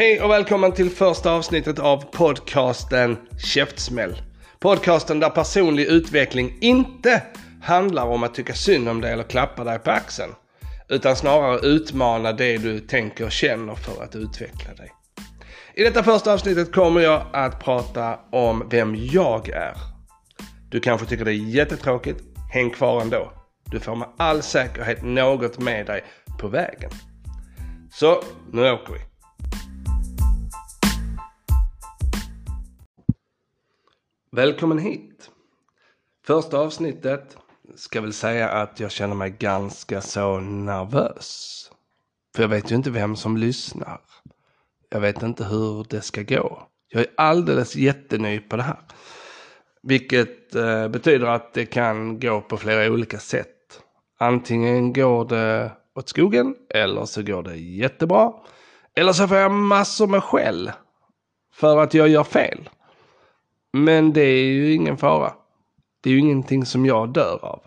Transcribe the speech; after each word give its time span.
Hej 0.00 0.20
och 0.20 0.30
välkommen 0.30 0.72
till 0.72 0.90
första 0.90 1.32
avsnittet 1.32 1.78
av 1.78 2.04
podcasten 2.12 3.16
Käftsmäll. 3.38 4.22
Podcasten 4.58 5.20
där 5.20 5.30
personlig 5.30 5.86
utveckling 5.86 6.58
inte 6.60 7.22
handlar 7.62 8.06
om 8.06 8.22
att 8.22 8.34
tycka 8.34 8.54
synd 8.54 8.88
om 8.88 9.00
dig 9.00 9.12
eller 9.12 9.22
klappa 9.22 9.64
dig 9.64 9.78
på 9.78 9.90
axeln. 9.90 10.32
Utan 10.88 11.16
snarare 11.16 11.58
utmana 11.58 12.32
det 12.32 12.58
du 12.58 12.78
tänker 12.78 13.24
och 13.24 13.32
känner 13.32 13.74
för 13.74 14.02
att 14.02 14.16
utveckla 14.16 14.74
dig. 14.74 14.90
I 15.74 15.82
detta 15.82 16.02
första 16.02 16.32
avsnittet 16.32 16.72
kommer 16.72 17.00
jag 17.00 17.22
att 17.32 17.64
prata 17.64 18.18
om 18.32 18.68
vem 18.70 18.96
jag 18.96 19.48
är. 19.48 19.74
Du 20.70 20.80
kanske 20.80 21.06
tycker 21.06 21.24
det 21.24 21.32
är 21.32 21.54
jättetråkigt, 21.54 22.20
häng 22.52 22.70
kvar 22.70 23.00
ändå. 23.00 23.32
Du 23.64 23.80
får 23.80 23.96
med 23.96 24.08
all 24.18 24.42
säkerhet 24.42 25.02
något 25.02 25.58
med 25.58 25.86
dig 25.86 26.04
på 26.38 26.48
vägen. 26.48 26.90
Så, 27.92 28.22
nu 28.52 28.70
åker 28.70 28.92
vi. 28.92 29.09
Välkommen 34.32 34.78
hit. 34.78 35.30
Första 36.26 36.58
avsnittet 36.58 37.36
ska 37.74 38.00
väl 38.00 38.12
säga 38.12 38.48
att 38.48 38.80
jag 38.80 38.90
känner 38.90 39.14
mig 39.14 39.30
ganska 39.30 40.00
så 40.00 40.40
nervös. 40.40 41.70
För 42.34 42.42
jag 42.42 42.48
vet 42.48 42.70
ju 42.70 42.74
inte 42.74 42.90
vem 42.90 43.16
som 43.16 43.36
lyssnar. 43.36 44.00
Jag 44.90 45.00
vet 45.00 45.22
inte 45.22 45.44
hur 45.44 45.86
det 45.88 46.00
ska 46.00 46.22
gå. 46.22 46.62
Jag 46.88 47.02
är 47.02 47.08
alldeles 47.16 47.76
jätteny 47.76 48.40
på 48.40 48.56
det 48.56 48.62
här. 48.62 48.78
Vilket 49.82 50.54
eh, 50.54 50.88
betyder 50.88 51.26
att 51.26 51.54
det 51.54 51.66
kan 51.66 52.20
gå 52.20 52.40
på 52.40 52.56
flera 52.56 52.92
olika 52.92 53.18
sätt. 53.18 53.82
Antingen 54.18 54.92
går 54.92 55.24
det 55.24 55.72
åt 55.94 56.08
skogen 56.08 56.54
eller 56.68 57.04
så 57.04 57.22
går 57.22 57.42
det 57.42 57.56
jättebra. 57.56 58.32
Eller 58.94 59.12
så 59.12 59.28
får 59.28 59.36
jag 59.36 59.52
massor 59.52 60.06
med 60.06 60.24
skäll 60.24 60.72
för 61.52 61.78
att 61.78 61.94
jag 61.94 62.08
gör 62.08 62.24
fel. 62.24 62.68
Men 63.72 64.12
det 64.12 64.22
är 64.22 64.44
ju 64.44 64.72
ingen 64.72 64.96
fara. 64.96 65.32
Det 66.00 66.10
är 66.10 66.14
ju 66.14 66.18
ingenting 66.18 66.66
som 66.66 66.86
jag 66.86 67.12
dör 67.12 67.44
av. 67.44 67.62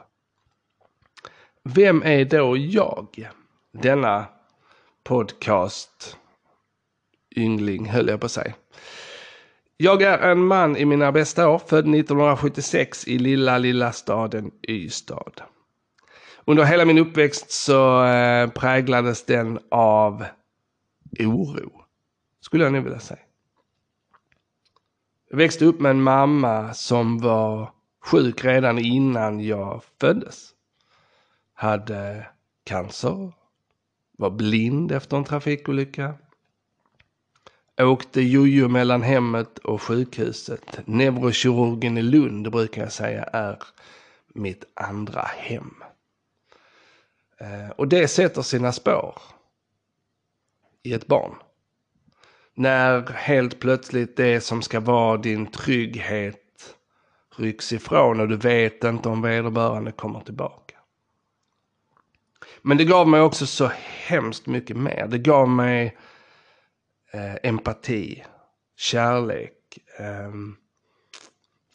Vem 1.64 2.04
är 2.04 2.26
då 2.26 2.58
jag? 2.58 3.30
Denna 3.72 4.26
podcast 5.04 6.18
yngling 7.36 7.90
höll 7.90 8.08
jag 8.08 8.20
på 8.20 8.26
att 8.26 8.31
säga. 8.31 8.54
Jag 9.78 10.02
är 10.02 10.18
en 10.18 10.46
man 10.46 10.78
i 10.78 10.86
mina 10.86 11.12
bästa 11.12 11.50
år, 11.50 11.59
född 11.59 11.96
1976 11.96 13.08
i 13.08 13.18
lilla, 13.18 13.58
lilla 13.58 13.92
staden 13.92 14.52
Ystad. 14.68 15.42
Under 16.46 16.64
hela 16.64 16.86
min 16.86 16.98
uppväxt 16.98 17.52
så 17.52 18.06
eh, 18.06 18.50
präglades 18.50 19.26
den 19.26 19.59
av 19.72 20.26
oro, 21.20 21.72
skulle 22.42 22.64
jag 22.64 22.74
nog 22.74 22.84
vilja 22.84 23.00
säga. 23.00 23.20
Jag 25.34 25.38
växte 25.38 25.66
upp 25.66 25.80
med 25.80 25.89
en 25.89 26.02
mamma 26.02 26.73
som 26.73 27.20
var 27.20 27.72
sjuk 28.02 28.45
redan 28.45 28.80
innan 28.80 29.40
jag 29.40 29.84
föddes. 30.00 30.50
Hade 31.53 32.28
cancer, 32.64 33.34
var 34.17 34.30
blind 34.30 34.92
efter 34.92 35.17
en 35.17 35.23
trafikolycka. 35.23 36.14
Åkte 37.81 38.22
jojo 38.22 38.67
mellan 38.67 39.02
hemmet 39.02 39.58
och 39.58 39.81
sjukhuset. 39.81 40.88
Neurokirurgen 40.88 41.97
i 41.97 42.02
Lund 42.02 42.52
brukar 42.52 42.81
jag 42.81 42.92
säga 42.92 43.23
är 43.23 43.64
mitt 44.28 44.66
andra 44.73 45.22
hem. 45.22 45.73
Eh, 47.38 47.70
och 47.70 47.88
det 47.88 48.08
sätter 48.08 48.42
sina 48.42 48.72
spår 48.72 49.22
i 50.84 50.94
ett 50.94 51.08
barn. 51.08 51.36
När 52.56 53.12
helt 53.12 53.59
plötsligt 53.59 54.18
det 54.18 54.41
som 54.41 54.62
ska 54.62 54.80
vara 54.80 55.18
din 55.18 55.47
trygghet 55.47 56.75
rycks 57.38 57.74
ifrån 57.74 58.19
och 58.19 58.28
du 58.28 58.38
vet 58.38 58.84
inte 58.84 59.09
om 59.09 59.22
vederbörande 59.22 59.91
kommer 59.91 60.19
tillbaka. 60.19 60.75
Men 62.62 62.78
det 62.78 62.86
gav 62.86 63.08
mig 63.08 63.22
också 63.22 63.46
så 63.46 63.72
hemskt 64.08 64.47
mycket 64.47 64.78
mer. 64.78 65.08
Det 65.08 65.18
gav 65.18 65.50
mig 65.50 65.97
eh, 67.12 67.36
empati, 67.44 68.24
kärlek, 68.78 69.78
eh, 70.00 70.31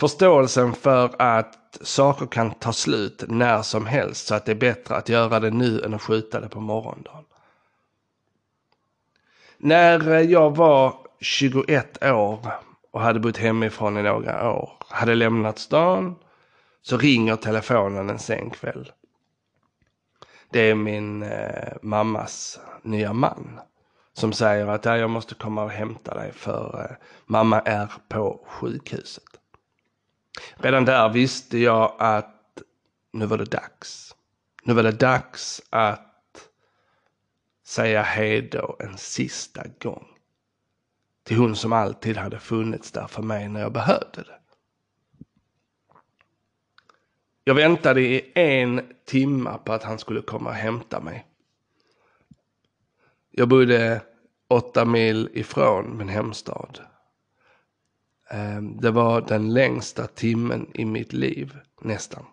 förståelsen 0.00 0.72
för 0.72 1.14
att 1.18 1.78
saker 1.80 2.26
kan 2.26 2.50
ta 2.50 2.72
slut 2.72 3.24
när 3.28 3.62
som 3.62 3.86
helst 3.86 4.26
så 4.26 4.34
att 4.34 4.44
det 4.44 4.52
är 4.52 4.56
bättre 4.56 4.96
att 4.96 5.08
göra 5.08 5.40
det 5.40 5.50
nu 5.50 5.82
än 5.82 5.94
att 5.94 6.02
skjuta 6.02 6.40
det 6.40 6.48
på 6.48 6.60
morgondagen. 6.60 7.24
När 9.58 10.12
eh, 10.12 10.20
jag 10.20 10.56
var 10.56 10.94
21 11.20 12.04
år 12.04 12.46
och 12.90 13.00
hade 13.00 13.20
bott 13.20 13.36
hemifrån 13.36 13.96
i 13.98 14.02
några 14.02 14.50
år, 14.50 14.72
hade 14.88 15.14
lämnat 15.14 15.58
stan, 15.58 16.16
så 16.82 16.98
ringer 16.98 17.36
telefonen 17.36 18.10
en 18.10 18.18
sen 18.18 18.50
kväll. 18.50 18.92
Det 20.50 20.60
är 20.60 20.74
min 20.74 21.22
eh, 21.22 21.72
mammas 21.82 22.60
nya 22.82 23.12
man 23.12 23.60
som 24.12 24.32
säger 24.32 24.66
att 24.66 24.84
jag 24.84 25.10
måste 25.10 25.34
komma 25.34 25.64
och 25.64 25.70
hämta 25.70 26.14
dig 26.14 26.32
för 26.32 26.86
eh, 26.90 26.96
mamma 27.26 27.60
är 27.60 27.92
på 28.08 28.40
sjukhuset. 28.46 29.24
Redan 30.56 30.84
där 30.84 31.08
visste 31.08 31.58
jag 31.58 31.94
att 31.98 32.62
nu 33.12 33.26
var 33.26 33.38
det 33.38 33.44
dags. 33.44 34.14
Nu 34.62 34.74
var 34.74 34.82
det 34.82 34.92
dags 34.92 35.62
att 35.70 36.07
säga 37.68 38.02
hejdå 38.02 38.76
en 38.78 38.98
sista 38.98 39.64
gång. 39.78 40.06
Till 41.22 41.36
hon 41.36 41.56
som 41.56 41.72
alltid 41.72 42.16
hade 42.16 42.38
funnits 42.38 42.92
där 42.92 43.06
för 43.06 43.22
mig 43.22 43.48
när 43.48 43.60
jag 43.60 43.72
behövde 43.72 44.22
det. 44.22 44.38
Jag 47.44 47.54
väntade 47.54 48.00
i 48.00 48.32
en 48.34 48.92
timma 49.04 49.58
på 49.58 49.72
att 49.72 49.82
han 49.82 49.98
skulle 49.98 50.22
komma 50.22 50.50
och 50.50 50.56
hämta 50.56 51.00
mig. 51.00 51.26
Jag 53.30 53.48
bodde 53.48 54.02
åtta 54.48 54.84
mil 54.84 55.30
ifrån 55.32 55.96
min 55.98 56.08
hemstad. 56.08 56.80
Ehm, 58.30 58.80
det 58.80 58.90
var 58.90 59.20
den 59.20 59.54
längsta 59.54 60.06
timmen 60.06 60.70
i 60.74 60.84
mitt 60.84 61.12
liv, 61.12 61.56
nästan. 61.80 62.24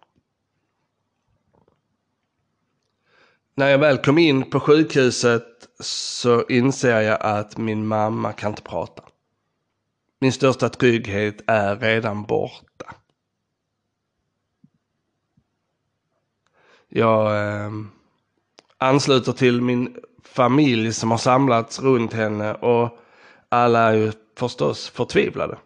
När 3.58 3.70
jag 3.70 3.78
väl 3.78 3.98
kom 3.98 4.18
in 4.18 4.50
på 4.50 4.60
sjukhuset 4.60 5.70
så 5.80 6.46
inser 6.46 7.02
jag 7.02 7.22
att 7.22 7.58
min 7.58 7.88
mamma 7.88 8.34
kan 8.34 8.50
inte 8.50 8.62
prata. 8.62 9.04
Min 10.20 10.32
största 10.32 10.70
trygghet 10.70 11.42
är 11.48 11.76
redan 11.76 12.24
borta. 12.24 12.96
Jag 16.88 17.48
eh, 17.48 17.72
ansluter 18.78 19.32
till 19.32 19.62
min 19.62 19.98
familj 20.24 20.94
som 20.94 21.12
har 21.12 21.18
samlats 21.18 21.80
runt 21.80 22.14
henne 22.14 22.54
och 22.54 23.00
alla 23.50 23.80
är 23.80 23.94
ju 23.94 24.12
förstås 24.38 24.90
förtvivlade. 24.90 25.58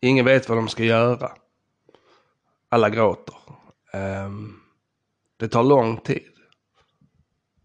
Ingen 0.00 0.24
vet 0.24 0.48
vad 0.48 0.58
de 0.58 0.68
ska 0.68 0.84
göra. 0.84 1.32
Alla 2.68 2.90
gråter. 2.90 3.34
Eh, 3.92 4.30
det 5.36 5.48
tar 5.48 5.62
lång 5.62 5.96
tid. 5.96 6.39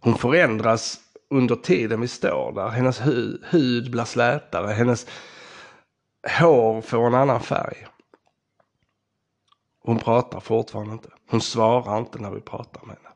Hon 0.05 0.17
förändras 0.17 0.99
under 1.29 1.55
tiden 1.55 2.01
vi 2.01 2.07
står 2.07 2.51
där. 2.51 2.67
Hennes 2.67 3.01
hu 3.01 3.37
hud 3.43 3.91
blir 3.91 4.03
slätare. 4.03 4.71
Hennes 4.71 5.07
hår 6.39 6.81
får 6.81 7.07
en 7.07 7.13
annan 7.13 7.41
färg. 7.41 7.87
Hon 9.79 9.99
pratar 9.99 10.39
fortfarande 10.39 10.93
inte. 10.93 11.09
Hon 11.29 11.41
svarar 11.41 11.97
inte 11.97 12.19
när 12.19 12.31
vi 12.31 12.41
pratar 12.41 12.85
med 12.85 12.95
henne. 12.95 13.09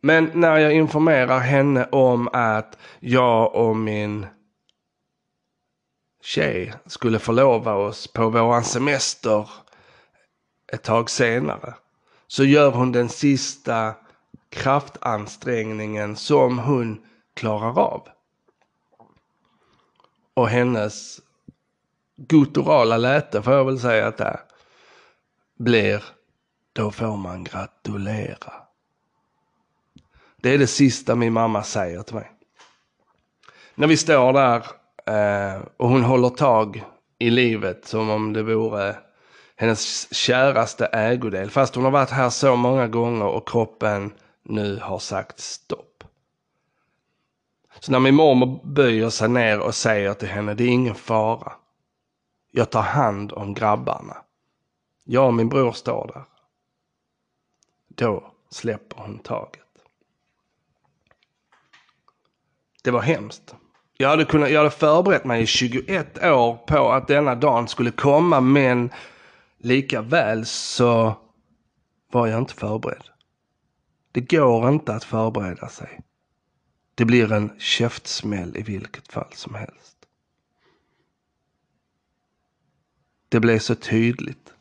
Men 0.00 0.30
när 0.34 0.56
jag 0.56 0.72
informerar 0.72 1.38
henne 1.38 1.84
om 1.84 2.28
att 2.32 2.78
jag 3.00 3.54
och 3.54 3.76
min 3.76 4.26
tjej 6.22 6.74
skulle 6.86 7.18
förlova 7.18 7.74
oss 7.74 8.06
på 8.06 8.28
våran 8.28 8.64
semester 8.64 9.50
ett 10.72 10.82
tag 10.82 11.10
senare 11.10 11.74
så 12.30 12.44
gör 12.44 12.70
hon 12.70 12.92
den 12.92 13.08
sista 13.08 13.94
kraftansträngningen 14.48 16.16
som 16.16 16.58
hon 16.58 17.06
klarar 17.34 17.78
av. 17.78 18.08
Och 20.34 20.48
hennes 20.48 21.20
gutturala 22.16 22.96
läte 22.96 23.42
får 23.42 23.52
jag 23.52 23.64
väl 23.64 23.80
säga 23.80 24.06
att 24.06 24.16
det 24.16 24.24
är, 24.24 24.40
blir 25.58 26.04
då 26.72 26.90
får 26.90 27.16
man 27.16 27.44
gratulera. 27.44 28.52
Det 30.36 30.54
är 30.54 30.58
det 30.58 30.66
sista 30.66 31.14
min 31.14 31.32
mamma 31.32 31.62
säger 31.62 32.02
till 32.02 32.14
mig. 32.14 32.32
När 33.74 33.86
vi 33.86 33.96
står 33.96 34.32
där 34.32 34.66
eh, 35.06 35.62
och 35.76 35.88
hon 35.88 36.02
håller 36.02 36.28
tag 36.28 36.84
i 37.18 37.30
livet 37.30 37.86
som 37.86 38.10
om 38.10 38.32
det 38.32 38.42
vore 38.42 38.96
hennes 39.60 40.14
käraste 40.14 40.86
ägodel. 40.86 41.50
Fast 41.50 41.74
hon 41.74 41.84
har 41.84 41.90
varit 41.90 42.10
här 42.10 42.30
så 42.30 42.56
många 42.56 42.88
gånger 42.88 43.26
och 43.26 43.48
kroppen 43.48 44.12
nu 44.42 44.78
har 44.82 44.98
sagt 44.98 45.40
stopp. 45.40 46.04
Så 47.80 47.92
när 47.92 48.00
min 48.00 48.14
mormor 48.14 48.60
böjer 48.64 49.10
sig 49.10 49.28
ner 49.28 49.60
och 49.60 49.74
säger 49.74 50.14
till 50.14 50.28
henne, 50.28 50.54
det 50.54 50.64
är 50.64 50.68
ingen 50.68 50.94
fara. 50.94 51.52
Jag 52.50 52.70
tar 52.70 52.82
hand 52.82 53.32
om 53.32 53.54
grabbarna. 53.54 54.16
Jag 55.04 55.26
och 55.26 55.34
min 55.34 55.48
bror 55.48 55.72
står 55.72 56.10
där. 56.14 56.24
Då 57.88 58.32
släpper 58.50 58.96
hon 58.96 59.18
taget. 59.18 59.60
Det 62.82 62.90
var 62.90 63.00
hemskt. 63.02 63.54
Jag 63.96 64.08
hade, 64.08 64.24
kunnat, 64.24 64.50
jag 64.50 64.58
hade 64.58 64.70
förberett 64.70 65.24
mig 65.24 65.42
i 65.42 65.46
21 65.46 66.24
år 66.24 66.56
på 66.66 66.92
att 66.92 67.08
denna 67.08 67.34
dagen 67.34 67.68
skulle 67.68 67.90
komma 67.90 68.40
men 68.40 68.90
lika 69.60 70.02
väl 70.02 70.46
så 70.46 71.18
var 72.12 72.26
jag 72.26 72.38
inte 72.38 72.54
förberedd. 72.54 73.04
Det 74.12 74.20
går 74.20 74.68
inte 74.68 74.94
att 74.94 75.04
förbereda 75.04 75.68
sig. 75.68 76.00
Det 76.94 77.04
blir 77.04 77.32
en 77.32 77.60
käftsmäll 77.60 78.56
i 78.56 78.62
vilket 78.62 79.12
fall 79.12 79.32
som 79.32 79.54
helst. 79.54 79.96
Det 83.28 83.40
blev 83.40 83.58
så 83.58 83.74
tydligt. 83.74 84.54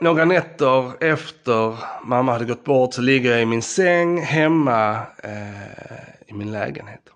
Några 0.00 0.24
nätter 0.24 1.04
efter 1.04 1.78
mamma 2.04 2.32
hade 2.32 2.44
gått 2.44 2.64
bort 2.64 2.94
så 2.94 3.02
ligger 3.02 3.30
jag 3.30 3.42
i 3.42 3.46
min 3.46 3.62
säng 3.62 4.22
hemma 4.22 5.06
eh, 5.22 6.26
i 6.26 6.32
min 6.32 6.52
lägenhet. 6.52 7.10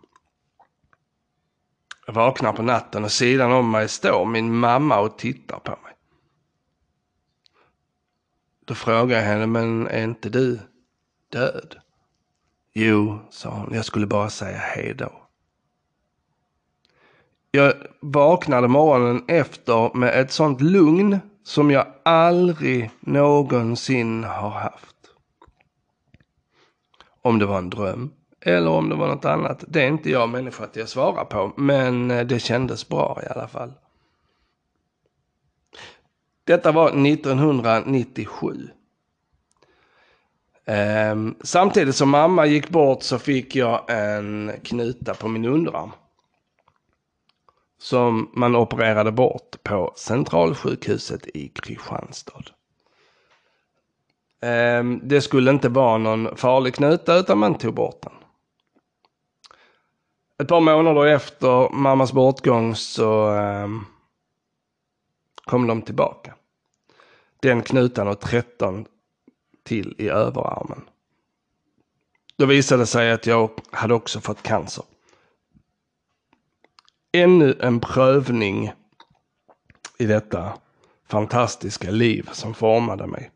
Jag 2.07 2.13
vaknar 2.13 2.53
på 2.53 2.63
natten 2.63 3.05
och 3.05 3.13
sidan 3.13 3.53
om 3.53 3.71
mig 3.71 3.89
står 3.89 4.25
min 4.25 4.55
mamma 4.55 5.01
och 5.01 5.19
tittar 5.19 5.59
på 5.59 5.71
mig. 5.71 5.93
Då 8.65 8.75
frågar 8.75 9.17
jag 9.17 9.25
henne, 9.25 9.47
men 9.47 9.87
är 9.87 10.05
inte 10.05 10.29
du 10.29 10.61
död? 11.29 11.77
Jo, 12.73 13.19
sa 13.31 13.51
hon, 13.51 13.75
jag 13.75 13.85
skulle 13.85 14.07
bara 14.07 14.31
säga 14.31 14.59
hej 14.59 14.95
då. 14.95 15.13
Jag 17.51 17.75
vaknade 18.01 18.69
morgonen 18.69 19.25
efter 19.29 19.97
med 19.97 20.21
ett 20.21 20.33
sånt 20.33 20.61
lugn 20.61 21.19
som 21.45 21.71
jag 21.71 21.87
aldrig 22.03 22.91
någonsin 23.01 24.25
har 24.25 24.51
haft. 24.51 24.97
Om 27.23 27.39
det 27.39 27.47
var 27.47 27.59
en 27.59 27.71
dröm 27.71 28.11
eller 28.45 28.71
om 28.71 28.89
det 28.89 28.95
var 28.95 29.09
något 29.09 29.25
annat, 29.25 29.65
det 29.69 29.83
är 29.83 29.89
inte 29.89 30.11
jag 30.11 30.29
människa 30.29 30.65
att 30.65 30.77
jag 30.77 30.89
svarar 30.89 31.25
på, 31.25 31.53
men 31.57 32.11
eh, 32.11 32.27
det 32.27 32.39
kändes 32.39 32.89
bra 32.89 33.21
i 33.23 33.29
alla 33.33 33.49
fall. 33.49 33.73
Detta 36.45 36.73
var 36.73 37.07
1997. 37.07 38.69
Um, 40.65 40.75
ehm, 40.75 41.35
samtidigt 41.41 41.97
som 41.97 42.11
mamma 42.11 42.47
gick 42.47 42.69
bort 42.69 43.03
så 43.03 43.19
fick 43.19 43.57
jag 43.57 43.85
en 43.89 44.53
knuta 44.63 45.15
på 45.15 45.29
min 45.29 45.45
underarm. 45.45 45.91
Som 47.79 48.31
man 48.35 48.57
opererade 48.57 49.13
bort 49.13 49.57
på 49.63 49.93
Centralsjukhuset 49.97 51.27
i 51.35 51.49
Kristianstad. 51.49 52.43
Um, 54.43 55.01
det 55.05 55.21
skulle 55.21 55.51
inte 55.51 55.69
vara 55.69 55.99
någon 55.99 56.37
farlig 56.37 56.75
knuta 56.75 57.15
utan 57.17 57.39
man 57.39 57.55
tog 57.55 57.75
bort 57.75 58.03
den. 58.03 58.22
Ett 60.43 60.49
par 60.49 60.61
månader 60.61 61.07
efter 61.07 61.71
mammas 61.71 62.13
bortgång 62.13 62.77
så 62.77 63.37
eh, 63.37 63.69
kom 65.45 65.67
de 65.67 65.83
tillbaka. 65.83 66.35
Den 67.41 67.63
knutan 67.63 68.09
och 68.09 68.21
13 68.21 68.87
till 69.65 69.95
i 69.99 70.09
överarmen. 70.09 70.83
Då 72.37 72.47
visade 72.47 72.83
det 72.83 72.87
sig 72.87 73.13
att 73.13 73.27
jag 73.27 73.51
hade 73.71 73.95
också 73.95 74.21
fått 74.21 74.43
cancer. 74.43 74.85
Ännu 77.13 77.59
en 77.61 77.81
prövning 77.81 78.73
i 79.99 80.07
detta 80.07 80.53
fantastiska 81.09 81.91
liv 81.91 82.29
som 82.33 82.55
formade 82.55 83.07
mig. 83.07 83.31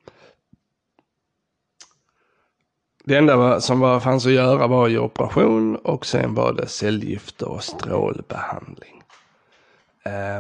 Det 3.09 3.17
enda 3.17 3.61
som 3.61 3.81
var, 3.81 4.01
fanns 4.01 4.27
att 4.27 4.33
göra 4.33 4.67
var 4.67 4.89
ju 4.89 4.99
operation 4.99 5.77
och 5.77 6.07
sen 6.07 6.35
var 6.35 6.53
det 6.53 6.67
cellgifter 6.67 7.49
och 7.49 7.65
strålbehandling. 7.65 9.03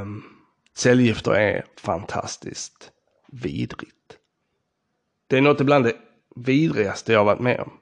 Um, 0.00 0.24
cellgifter 0.74 1.32
är 1.32 1.64
fantastiskt 1.76 2.92
vidrigt. 3.26 4.18
Det 5.26 5.36
är 5.36 5.40
något 5.40 5.60
ibland 5.60 5.84
det 5.84 5.96
vidrigaste 6.36 7.12
jag 7.12 7.24
varit 7.24 7.40
med 7.40 7.60
om. 7.60 7.72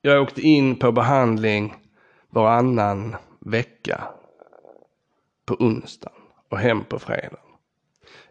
Jag 0.00 0.22
åkte 0.22 0.42
in 0.42 0.76
på 0.76 0.92
behandling 0.92 1.74
varannan 2.30 3.16
vecka 3.40 4.04
på 5.46 5.54
onsdagen 5.54 6.22
och 6.48 6.58
hem 6.58 6.84
på 6.84 6.98
fredagen. 6.98 7.45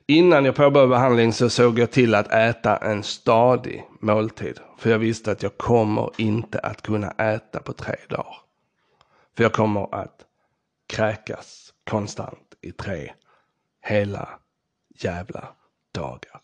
Innan 0.07 0.45
jag 0.45 0.55
påbörjade 0.55 0.89
behandling 0.89 1.33
så 1.33 1.49
såg 1.49 1.79
jag 1.79 1.91
till 1.91 2.15
att 2.15 2.31
äta 2.31 2.77
en 2.77 3.03
stadig 3.03 3.87
måltid. 3.99 4.59
För 4.77 4.89
jag 4.89 4.99
visste 4.99 5.31
att 5.31 5.43
jag 5.43 5.57
kommer 5.57 6.09
inte 6.17 6.59
att 6.59 6.81
kunna 6.81 7.11
äta 7.11 7.59
på 7.59 7.73
tre 7.73 7.95
dagar. 8.09 8.37
För 9.37 9.43
jag 9.43 9.53
kommer 9.53 9.95
att 9.95 10.25
kräkas 10.87 11.73
konstant 11.89 12.55
i 12.61 12.71
tre 12.71 13.13
hela 13.81 14.29
jävla 14.95 15.47
dagar. 15.91 16.41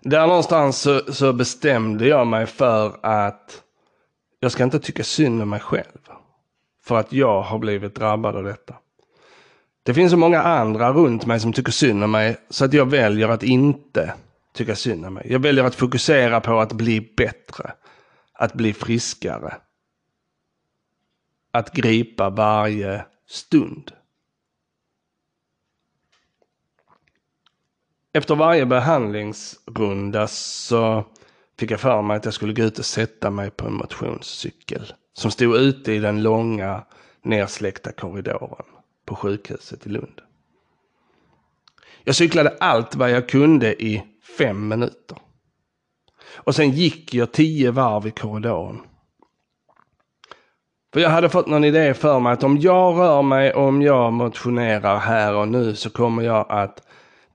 Där 0.00 0.26
någonstans 0.26 0.80
så, 0.80 1.12
så, 1.12 1.32
bestämde 1.32 2.08
jag 2.08 2.26
mig 2.26 2.46
för 2.46 2.98
att 3.02 3.62
jag 4.40 4.52
ska 4.52 4.64
inte 4.64 4.80
tycka 4.80 5.04
synd 5.04 5.42
om 5.42 5.50
mig 5.50 5.60
själv. 5.60 6.08
För 6.82 6.96
att 6.96 7.12
jag 7.12 7.42
har 7.42 7.58
blivit 7.58 7.94
drabbad 7.94 8.36
av 8.36 8.44
detta. 8.44 8.74
Det 9.84 9.94
finns 9.94 10.10
så 10.10 10.16
många 10.16 10.42
andra 10.42 10.92
runt 10.92 11.26
mig 11.26 11.40
som 11.40 11.52
tycker 11.52 11.72
synd 11.72 12.04
om 12.04 12.10
mig 12.10 12.36
så 12.50 12.64
att 12.64 12.72
jag 12.72 12.90
väljer 12.90 13.28
att 13.28 13.42
inte 13.42 14.14
tycka 14.52 14.76
synd 14.76 15.06
om 15.06 15.14
mig. 15.14 15.26
Jag 15.30 15.38
väljer 15.38 15.64
att 15.64 15.74
fokusera 15.74 16.40
på 16.40 16.60
att 16.60 16.72
bli 16.72 17.00
bättre. 17.16 17.72
Att 18.32 18.54
bli 18.54 18.72
friskare. 18.72 19.54
Att 21.50 21.72
gripa 21.72 22.30
varje 22.30 23.04
stund. 23.26 23.92
Efter 28.12 28.34
varje 28.34 28.66
behandlingsrunda 28.66 30.26
så 30.28 31.04
fick 31.58 31.70
jag 31.70 31.80
för 31.80 32.02
mig 32.02 32.16
att 32.16 32.24
jag 32.24 32.34
skulle 32.34 32.52
gå 32.52 32.62
ut 32.62 32.78
och 32.78 32.84
sätta 32.84 33.30
mig 33.30 33.50
på 33.50 33.66
en 33.66 33.74
motionscykel 33.74 34.92
som 35.12 35.30
stod 35.30 35.56
ute 35.56 35.92
i 35.92 35.98
den 35.98 36.22
långa 36.22 36.84
nersläckta 37.22 37.92
korridoren 37.92 38.73
på 39.04 39.14
sjukhuset 39.14 39.86
i 39.86 39.88
Lund. 39.88 40.20
Jag 42.04 42.16
cyklade 42.16 42.56
allt 42.60 42.94
vad 42.94 43.10
jag 43.10 43.28
kunde 43.28 43.82
i 43.82 44.02
fem 44.38 44.68
minuter. 44.68 45.18
Och 46.34 46.54
sen 46.54 46.70
gick 46.70 47.14
jag 47.14 47.32
tio 47.32 47.70
varv 47.70 48.06
i 48.06 48.10
korridoren. 48.10 48.80
För 50.92 51.00
jag 51.00 51.10
hade 51.10 51.28
fått 51.28 51.46
någon 51.46 51.64
idé 51.64 51.94
för 51.94 52.20
mig 52.20 52.32
att 52.32 52.44
om 52.44 52.58
jag 52.58 52.98
rör 52.98 53.22
mig, 53.22 53.54
om 53.54 53.82
jag 53.82 54.12
motionerar 54.12 54.98
här 54.98 55.34
och 55.34 55.48
nu 55.48 55.74
så 55.74 55.90
kommer 55.90 56.22
jag 56.22 56.46
att 56.48 56.82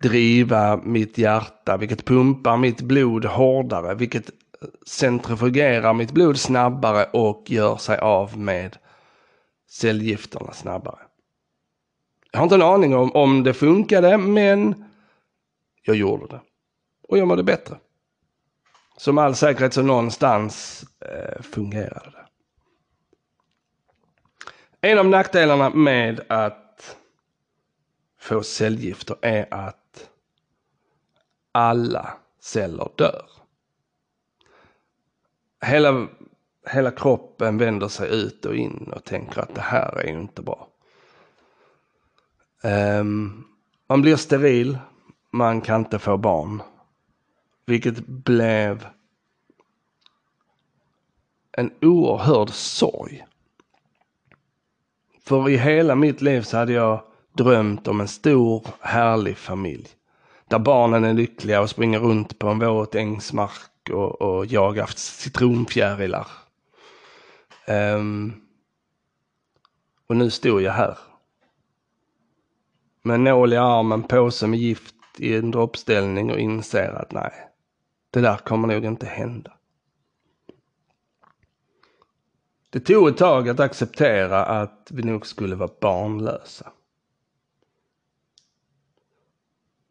driva 0.02 0.78
mitt 0.78 1.18
hjärta, 1.18 1.78
vilket 1.78 2.06
pumpar 2.06 2.58
mitt 2.58 2.82
blod 2.82 3.26
hårdare, 3.26 3.96
vilket 3.96 4.30
centrifugerar 4.88 5.94
mitt 5.94 6.12
blod 6.12 6.40
snabbare 6.40 7.06
och 7.14 7.44
gör 7.48 7.78
sig 7.78 7.98
av 7.98 8.38
med 8.38 8.78
cellgifterna 9.70 10.54
snabbare. 10.54 11.00
Jag 12.32 12.40
har 12.40 12.44
inte 12.44 12.56
en 12.56 12.62
aning 12.62 12.96
om 12.96 13.12
om 13.12 13.44
det 13.44 13.54
funkade, 13.54 14.18
men 14.18 14.86
jag 15.82 15.96
gjorde 15.96 16.28
det. 16.28 16.42
Och 17.08 17.18
jag 17.18 17.28
mådde 17.28 17.44
bättre. 17.44 17.78
Som 18.98 19.18
all 19.18 19.36
säkerhet 19.36 19.74
så 19.74 19.82
någonstans 19.82 20.86
eh, 21.00 21.42
fungerade 21.42 22.12
det. 22.12 22.26
En 24.82 25.00
av 25.00 25.06
nackdelarna 25.06 25.70
med 25.70 26.22
att 26.30 26.98
få 28.20 28.44
cellgifter 28.44 29.16
är 29.22 29.54
att 29.54 30.10
alla 31.52 32.14
celler 32.40 32.90
dör. 32.96 33.26
Hela, 35.62 36.08
hela 36.72 36.92
kroppen 36.92 37.58
vänder 37.58 37.88
sig 37.88 38.10
ut 38.10 38.46
och 38.46 38.56
in 38.56 38.92
och 38.96 39.04
tänker 39.04 39.42
att 39.42 39.56
det 39.56 39.62
här 39.62 39.98
är 39.98 40.08
ju 40.08 40.20
inte 40.20 40.42
bra. 40.42 40.68
Um, 42.64 43.46
man 43.90 44.02
blir 44.02 44.16
steril, 44.16 44.78
man 45.32 45.62
kan 45.62 45.80
inte 45.82 46.00
få 46.00 46.18
barn. 46.18 46.62
Vilket 47.66 48.08
blev 48.08 48.88
en 51.52 51.72
oerhörd 51.82 52.50
sorg. 52.50 53.26
För 55.24 55.50
i 55.50 55.58
hela 55.58 55.96
mitt 55.96 56.22
liv 56.22 56.42
så 56.42 56.58
hade 56.58 56.74
jag 56.74 57.04
drömt 57.34 57.88
om 57.88 58.02
en 58.02 58.08
stor 58.08 58.68
härlig 58.80 59.38
familj 59.38 59.88
Där 60.48 60.60
barnen 60.60 61.04
är 61.04 61.14
lyckliga 61.14 61.62
och 61.62 61.70
springer 61.70 62.00
runt 62.00 62.40
på 62.40 62.48
en 62.48 62.60
våt 62.60 62.96
ängsmark 62.96 63.90
och, 63.90 64.22
och 64.22 64.46
jagar 64.46 64.86
citronfjärilar. 64.96 66.28
Um, 67.68 68.42
och 70.08 70.16
nu 70.16 70.30
stod 70.30 70.62
jag 70.62 70.74
här. 70.74 70.98
Med 73.02 73.16
en 73.16 73.24
nål 73.24 73.54
i 73.54 73.58
armen, 73.58 74.04
påse 74.04 74.48
med 74.48 74.60
gift 74.60 74.96
i 75.18 75.36
en 75.36 75.52
droppställning 75.52 76.32
och 76.32 76.40
inser 76.40 76.92
att 76.92 77.12
nej, 77.12 77.34
det 78.12 78.22
där 78.22 78.38
kommer 78.38 78.68
nog 78.68 78.86
inte 78.86 79.06
hända. 79.06 79.52
Det 82.70 82.80
tog 82.80 83.08
ett 83.08 83.18
tag 83.18 83.50
att 83.50 83.60
acceptera 83.60 84.46
att 84.46 84.88
vi 84.92 85.04
nog 85.04 85.28
skulle 85.28 85.56
vara 85.56 85.70
barnlösa. 85.82 86.72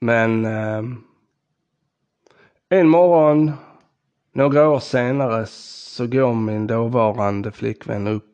Men 0.01 0.45
eh, 0.45 0.83
en 2.69 2.89
morgon, 2.89 3.53
några 4.33 4.69
år 4.69 4.81
senare, 4.81 5.47
så 5.47 6.07
går 6.07 6.35
min 6.35 6.67
dåvarande 6.67 7.53
flickvän 7.53 8.07
upp 8.07 8.28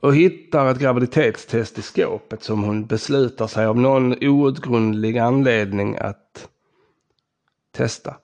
och 0.00 0.14
hittar 0.14 0.70
ett 0.70 0.78
graviditetstest 0.78 1.78
i 1.78 1.82
skåpet 1.82 2.42
som 2.42 2.62
hon 2.62 2.86
beslutar 2.86 3.46
sig 3.46 3.66
av 3.66 3.78
någon 3.78 4.24
outgrundlig 4.24 5.18
anledning 5.18 5.96
att 5.96 6.48
testa. 7.72 8.16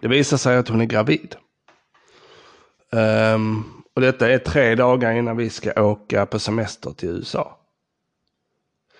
Det 0.00 0.08
visar 0.08 0.36
sig 0.36 0.56
att 0.56 0.68
hon 0.68 0.80
är 0.80 0.84
gravid. 0.84 1.36
Um, 2.90 3.82
och 3.94 4.00
detta 4.00 4.30
är 4.30 4.38
tre 4.38 4.74
dagar 4.74 5.12
innan 5.12 5.36
vi 5.36 5.50
ska 5.50 5.82
åka 5.82 6.26
på 6.26 6.38
semester 6.38 6.90
till 6.90 7.08
USA. 7.08 7.58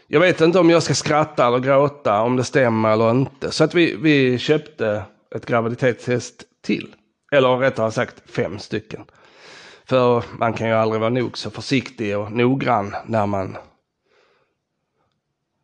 Jag 0.07 0.21
vet 0.21 0.41
inte 0.41 0.59
om 0.59 0.71
jag 0.71 0.83
ska 0.83 0.95
skratta 0.95 1.47
eller 1.47 1.59
gråta, 1.59 2.23
om 2.23 2.37
det 2.37 2.45
stämmer 2.45 2.93
eller 2.93 3.11
inte. 3.11 3.51
Så 3.51 3.65
att 3.65 3.75
vi, 3.75 3.97
vi 3.97 4.39
köpte 4.39 5.03
ett 5.35 5.47
graviditetstest 5.47 6.45
till. 6.61 6.95
Eller 7.33 7.57
rättare 7.57 7.93
sagt 7.93 8.31
fem 8.31 8.59
stycken. 8.59 9.05
För 9.92 10.25
man 10.38 10.52
kan 10.52 10.68
ju 10.68 10.75
aldrig 10.75 11.00
vara 11.00 11.11
nog 11.11 11.38
så 11.38 11.50
försiktig 11.50 12.18
och 12.18 12.32
noggrann 12.32 12.96
när 13.06 13.26
man 13.26 13.56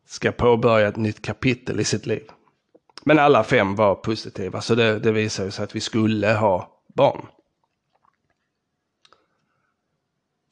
ska 0.05 0.31
påbörja 0.31 0.87
ett 0.87 0.95
nytt 0.95 1.21
kapitel 1.21 1.79
i 1.79 1.83
sitt 1.83 2.05
liv. 2.05 2.31
Men 3.03 3.19
alla 3.19 3.43
fem 3.43 3.75
var 3.75 3.95
positiva, 3.95 4.61
så 4.61 4.75
det, 4.75 4.99
det 4.99 5.11
visade 5.11 5.51
sig 5.51 5.63
att 5.63 5.75
vi 5.75 5.79
skulle 5.79 6.33
ha 6.33 6.81
barn. 6.87 7.27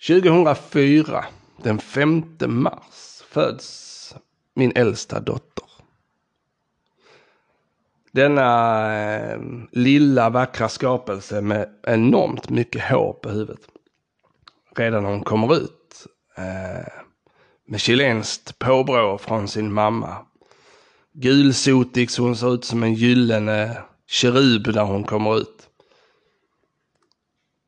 2004, 0.08 1.26
den 1.58 1.80
5 1.80 2.24
mars, 2.48 3.24
föds 3.30 4.16
min 4.54 4.72
äldsta 4.76 5.20
dotter. 5.20 5.67
Denna 8.12 9.04
eh, 9.04 9.40
lilla 9.72 10.30
vackra 10.30 10.70
skapelse 10.70 11.42
med 11.42 11.70
enormt 11.84 12.50
mycket 12.50 12.90
hår 12.90 13.14
på 13.14 13.30
huvudet. 13.30 13.68
Redan 14.76 15.04
när 15.04 15.10
hon 15.10 15.24
kommer 15.24 15.56
ut. 15.56 16.08
Eh, 16.38 16.94
med 17.68 17.82
chilenskt 17.82 18.60
påbrå 18.60 19.18
från 19.18 19.48
sin 19.48 19.74
mamma. 19.74 20.26
Gulsotig 21.14 22.12
så 22.12 22.24
hon 22.24 22.36
ser 22.36 22.54
ut 22.54 22.66
som 22.66 22.84
en 22.84 22.94
gyllene 22.94 23.78
kerub 24.08 24.68
när 24.68 24.84
hon 24.84 25.04
kommer 25.04 25.38
ut. 25.38 25.70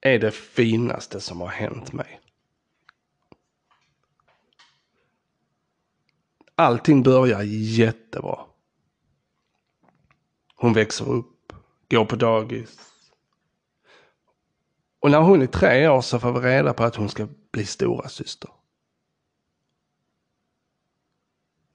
Är 0.01 0.19
det 0.19 0.31
finaste 0.31 1.19
som 1.19 1.41
har 1.41 1.47
hänt 1.47 1.93
mig. 1.93 2.19
Allting 6.55 7.03
börjar 7.03 7.41
jättebra. 7.43 8.48
Hon 10.61 10.73
växer 10.73 11.09
upp, 11.09 11.53
går 11.89 12.05
på 12.05 12.15
dagis. 12.15 12.79
Och 14.99 15.11
när 15.11 15.19
hon 15.19 15.41
är 15.41 15.47
tre 15.47 15.87
år 15.87 16.01
så 16.01 16.19
får 16.19 16.31
vi 16.31 16.39
reda 16.39 16.73
på 16.73 16.83
att 16.83 16.95
hon 16.95 17.09
ska 17.09 17.27
bli 17.51 17.65
stora 17.65 18.09
syster. 18.09 18.49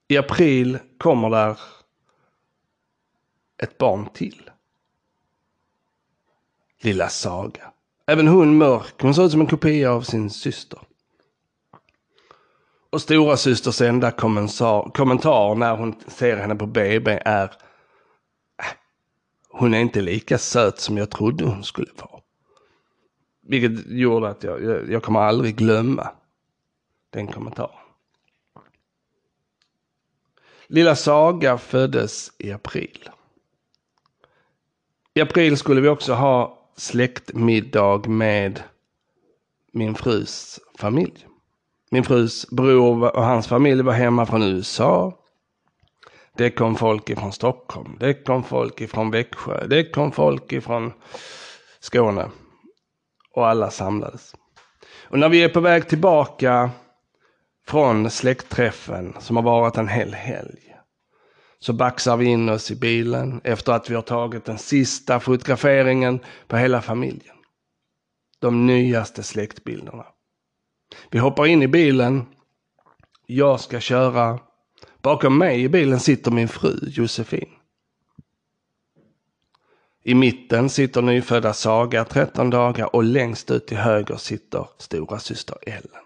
I 0.08 0.16
april 0.16 0.78
kommer 0.98 1.30
där 1.30 1.58
ett 3.62 3.78
barn 3.78 4.08
till. 4.14 4.50
Lilla 6.80 7.08
Saga. 7.08 7.72
Även 8.06 8.28
hon 8.28 8.58
mörk. 8.58 9.02
Hon 9.02 9.14
ser 9.14 9.24
ut 9.24 9.32
som 9.32 9.40
en 9.40 9.46
kopia 9.46 9.92
av 9.92 10.02
sin 10.02 10.30
syster. 10.30 10.80
Och 12.90 13.02
stora 13.02 13.36
systers 13.36 13.80
enda 13.80 14.10
kommentar 14.10 15.54
när 15.54 15.76
hon 15.76 15.94
ser 16.06 16.36
henne 16.36 16.54
på 16.54 16.66
BB 16.66 17.22
är 17.24 17.52
hon 19.56 19.74
är 19.74 19.80
inte 19.80 20.00
lika 20.00 20.38
söt 20.38 20.78
som 20.78 20.96
jag 20.96 21.10
trodde 21.10 21.44
hon 21.44 21.64
skulle 21.64 21.90
vara. 21.96 22.20
Vilket 23.42 23.86
gjorde 23.86 24.28
att 24.28 24.42
jag, 24.42 24.64
jag, 24.64 24.90
jag 24.90 25.02
kommer 25.02 25.20
aldrig 25.20 25.56
glömma 25.56 26.10
den 27.10 27.26
kommentaren. 27.26 27.78
Lilla 30.66 30.96
Saga 30.96 31.58
föddes 31.58 32.32
i 32.38 32.52
april. 32.52 33.08
I 35.14 35.20
april 35.20 35.56
skulle 35.56 35.80
vi 35.80 35.88
också 35.88 36.12
ha 36.12 36.68
släktmiddag 36.76 38.08
med 38.08 38.62
min 39.72 39.94
frus 39.94 40.60
familj. 40.78 41.26
Min 41.90 42.04
frus 42.04 42.50
bror 42.50 43.16
och 43.16 43.24
hans 43.24 43.46
familj 43.46 43.82
var 43.82 43.92
hemma 43.92 44.26
från 44.26 44.42
USA. 44.42 45.23
Det 46.36 46.50
kom 46.50 46.76
folk 46.76 47.10
ifrån 47.10 47.32
Stockholm. 47.32 47.96
Det 48.00 48.14
kom 48.14 48.44
folk 48.44 48.80
ifrån 48.80 49.10
Växjö. 49.10 49.66
Det 49.66 49.90
kom 49.90 50.12
folk 50.12 50.52
ifrån 50.52 50.92
Skåne. 51.80 52.30
Och 53.30 53.48
alla 53.48 53.70
samlades. 53.70 54.34
Och 55.02 55.18
när 55.18 55.28
vi 55.28 55.44
är 55.44 55.48
på 55.48 55.60
väg 55.60 55.88
tillbaka 55.88 56.70
från 57.66 58.10
släktträffen 58.10 59.16
som 59.20 59.36
har 59.36 59.42
varit 59.42 59.76
en 59.76 59.88
hel 59.88 60.14
helg. 60.14 60.60
Så 61.58 61.72
baxar 61.72 62.16
vi 62.16 62.24
in 62.24 62.48
oss 62.48 62.70
i 62.70 62.76
bilen 62.76 63.40
efter 63.44 63.72
att 63.72 63.90
vi 63.90 63.94
har 63.94 64.02
tagit 64.02 64.44
den 64.44 64.58
sista 64.58 65.20
fotograferingen 65.20 66.20
på 66.46 66.56
hela 66.56 66.82
familjen. 66.82 67.36
De 68.40 68.66
nyaste 68.66 69.22
släktbilderna. 69.22 70.06
Vi 71.10 71.18
hoppar 71.18 71.46
in 71.46 71.62
i 71.62 71.68
bilen. 71.68 72.26
Jag 73.26 73.60
ska 73.60 73.80
köra 73.80 74.38
Bakom 75.04 75.38
mig 75.38 75.62
i 75.62 75.68
bilen 75.68 76.00
sitter 76.00 76.30
min 76.30 76.48
fru 76.48 76.78
Josefin. 76.82 77.48
I 80.02 80.14
mitten 80.14 80.70
sitter 80.70 81.02
nyfödda 81.02 81.52
Saga, 81.52 82.04
13 82.04 82.50
dagar, 82.50 82.96
och 82.96 83.04
längst 83.04 83.50
ut 83.50 83.66
till 83.66 83.76
höger 83.76 84.16
sitter 84.16 84.68
stora 84.78 85.18
syster 85.18 85.56
Ellen. 85.66 86.04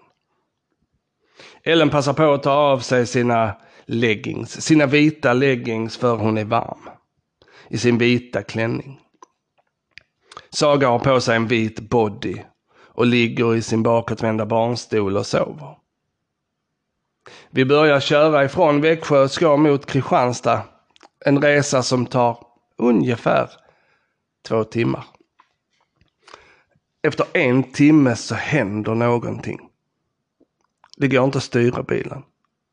Ellen 1.63 1.91
passar 1.91 2.13
på 2.13 2.33
att 2.33 2.43
ta 2.43 2.53
av 2.53 2.79
sig 2.79 3.07
sina 3.07 3.57
leggings, 3.87 4.61
sina 4.61 4.87
vita 4.87 5.33
leggings 5.33 5.97
för 5.97 6.17
hon 6.17 6.39
är 6.39 6.45
varm. 6.45 6.89
I 7.69 7.79
sin 7.79 7.99
vita 7.99 8.43
klänning. 8.43 9.01
Saga 10.51 10.89
har 10.89 10.99
på 10.99 11.21
sig 11.21 11.37
en 11.37 11.47
vit 11.47 11.81
body 11.81 12.37
och 12.79 13.07
ligger 13.07 13.55
i 13.55 13.63
sin 13.63 13.83
bakåtvända 13.83 14.47
barnstol 14.47 15.17
och 15.17 15.27
sover. 15.27 15.78
Vi 17.51 17.65
börjar 17.65 18.01
köra 18.01 18.45
ifrån 18.45 18.81
Växjö 18.81 19.23
och 19.23 19.31
ska 19.31 19.57
mot 19.57 19.87
Kristianstad. 19.87 20.63
En 21.25 21.43
resa 21.43 21.83
som 21.83 22.07
tar 22.07 22.39
ungefär 22.79 23.51
två 24.49 24.65
timmar. 24.65 25.05
Efter 27.03 27.27
en 27.33 27.63
timme 27.63 28.17
så 28.17 28.35
händer 28.35 28.95
någonting. 28.95 29.61
Det 30.97 31.09
går 31.09 31.25
inte 31.25 31.39
att 31.39 31.45
styra 31.45 31.83
bilen. 31.83 32.23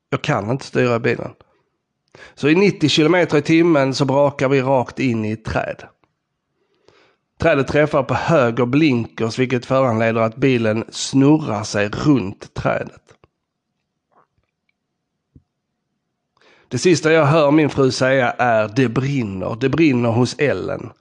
Jag 0.10 0.22
kan 0.22 0.52
inte 0.52 0.66
styra 0.66 1.00
bilen. 1.00 1.32
Så 2.36 2.50
i 2.50 2.56
90 2.56 2.90
kilometer 2.90 3.38
i 3.38 3.42
timmen 3.42 3.94
så 3.94 4.06
brakar 4.06 4.50
vi 4.50 4.62
rakt 4.62 5.00
in 5.00 5.26
i 5.26 5.32
ett 5.32 5.46
träd. 5.46 5.84
Trädet 7.40 7.68
träffar 7.68 8.04
på 8.04 8.14
höger 8.14 8.66
blinkers 8.66 9.40
vilket 9.40 9.66
föranleder 9.66 10.22
att 10.22 10.36
bilen 10.36 10.86
snurrar 10.90 11.64
sig 11.64 11.90
runt 11.90 12.54
trädet. 12.54 13.15
Det 16.68 16.78
sista 16.78 17.12
jag 17.12 17.26
hör 17.26 17.52
min 17.52 17.70
fru 17.70 17.92
säga 17.92 18.32
är 18.32 18.68
det 18.76 18.90
brinner, 18.90 19.58
det 19.60 19.70
brinner 19.70 20.10
hos 20.10 20.36
Ellen. 20.40 20.92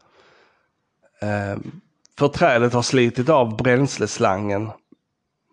Ehm, 1.21 1.81
För 2.19 2.29
trädet 2.29 2.73
har 2.73 2.83
slitit 2.83 3.29
av 3.29 3.57
bränsleslangen. 3.57 4.71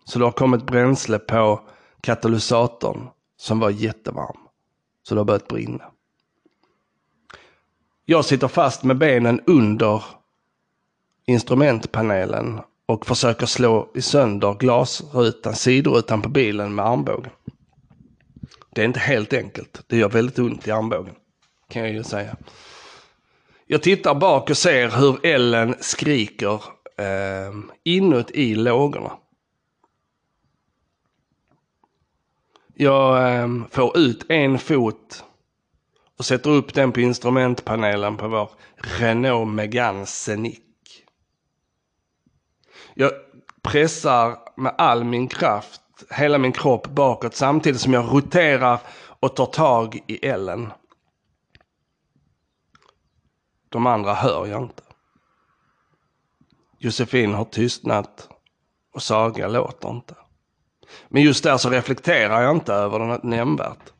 Så 0.04 0.18
det 0.18 0.24
har 0.24 0.32
kommit 0.32 0.66
bränsle 0.66 1.18
på 1.18 1.60
katalysatorn 2.00 3.08
som 3.36 3.60
var 3.60 3.70
jättevarm. 3.70 4.36
Så 5.02 5.14
det 5.14 5.20
har 5.20 5.24
börjat 5.24 5.48
brinna. 5.48 5.84
Jag 8.04 8.24
sitter 8.24 8.48
fast 8.48 8.84
med 8.84 8.98
benen 8.98 9.40
under 9.46 10.04
instrumentpanelen 11.26 12.60
och 12.86 13.06
försöker 13.06 13.46
slå 13.46 13.88
sönder 14.00 14.54
glasrutan, 14.54 15.54
sidorutan 15.54 16.22
på 16.22 16.28
bilen 16.28 16.74
med 16.74 16.86
armbågen. 16.86 17.32
Det 18.74 18.80
är 18.80 18.84
inte 18.84 19.00
helt 19.00 19.32
enkelt. 19.32 19.84
Det 19.86 19.96
gör 19.96 20.08
väldigt 20.08 20.38
ont 20.38 20.68
i 20.68 20.70
armbågen. 20.70 21.14
Kan 21.68 21.82
jag 21.82 21.92
ju 21.92 22.04
säga. 22.04 22.36
Jag 23.66 23.82
tittar 23.82 24.14
bak 24.14 24.50
och 24.50 24.56
ser 24.56 24.88
hur 24.90 25.26
Ellen 25.26 25.74
skriker 25.80 26.62
eh, 26.98 27.54
inuti 27.84 28.54
lågorna. 28.54 29.12
Jag 32.74 33.36
eh, 33.38 33.48
får 33.70 33.98
ut 33.98 34.30
en 34.30 34.58
fot 34.58 35.24
och 36.18 36.24
sätter 36.24 36.50
upp 36.50 36.74
den 36.74 36.92
på 36.92 37.00
instrumentpanelen 37.00 38.16
på 38.16 38.28
vår 38.28 38.50
Renault 38.76 39.54
Megane 39.54 40.06
Scenic. 40.06 40.60
Jag 42.94 43.12
pressar 43.62 44.38
med 44.56 44.74
all 44.78 45.04
min 45.04 45.28
kraft 45.28 45.81
hela 46.10 46.38
min 46.38 46.52
kropp 46.52 46.88
bakåt 46.88 47.34
samtidigt 47.34 47.80
som 47.80 47.92
jag 47.92 48.14
roterar 48.14 48.80
och 49.20 49.36
tar 49.36 49.46
tag 49.46 50.00
i 50.06 50.26
Ellen. 50.26 50.72
De 53.68 53.86
andra 53.86 54.14
hör 54.14 54.46
jag 54.46 54.62
inte. 54.62 54.82
Josefin 56.78 57.34
har 57.34 57.44
tystnat 57.44 58.28
och 58.94 59.02
Saga 59.02 59.48
låter 59.48 59.90
inte. 59.90 60.14
Men 61.08 61.22
just 61.22 61.44
där 61.44 61.56
så 61.56 61.70
reflekterar 61.70 62.42
jag 62.42 62.56
inte 62.56 62.72
över 62.74 62.98
det 62.98 63.20
nämnvärt. 63.22 63.92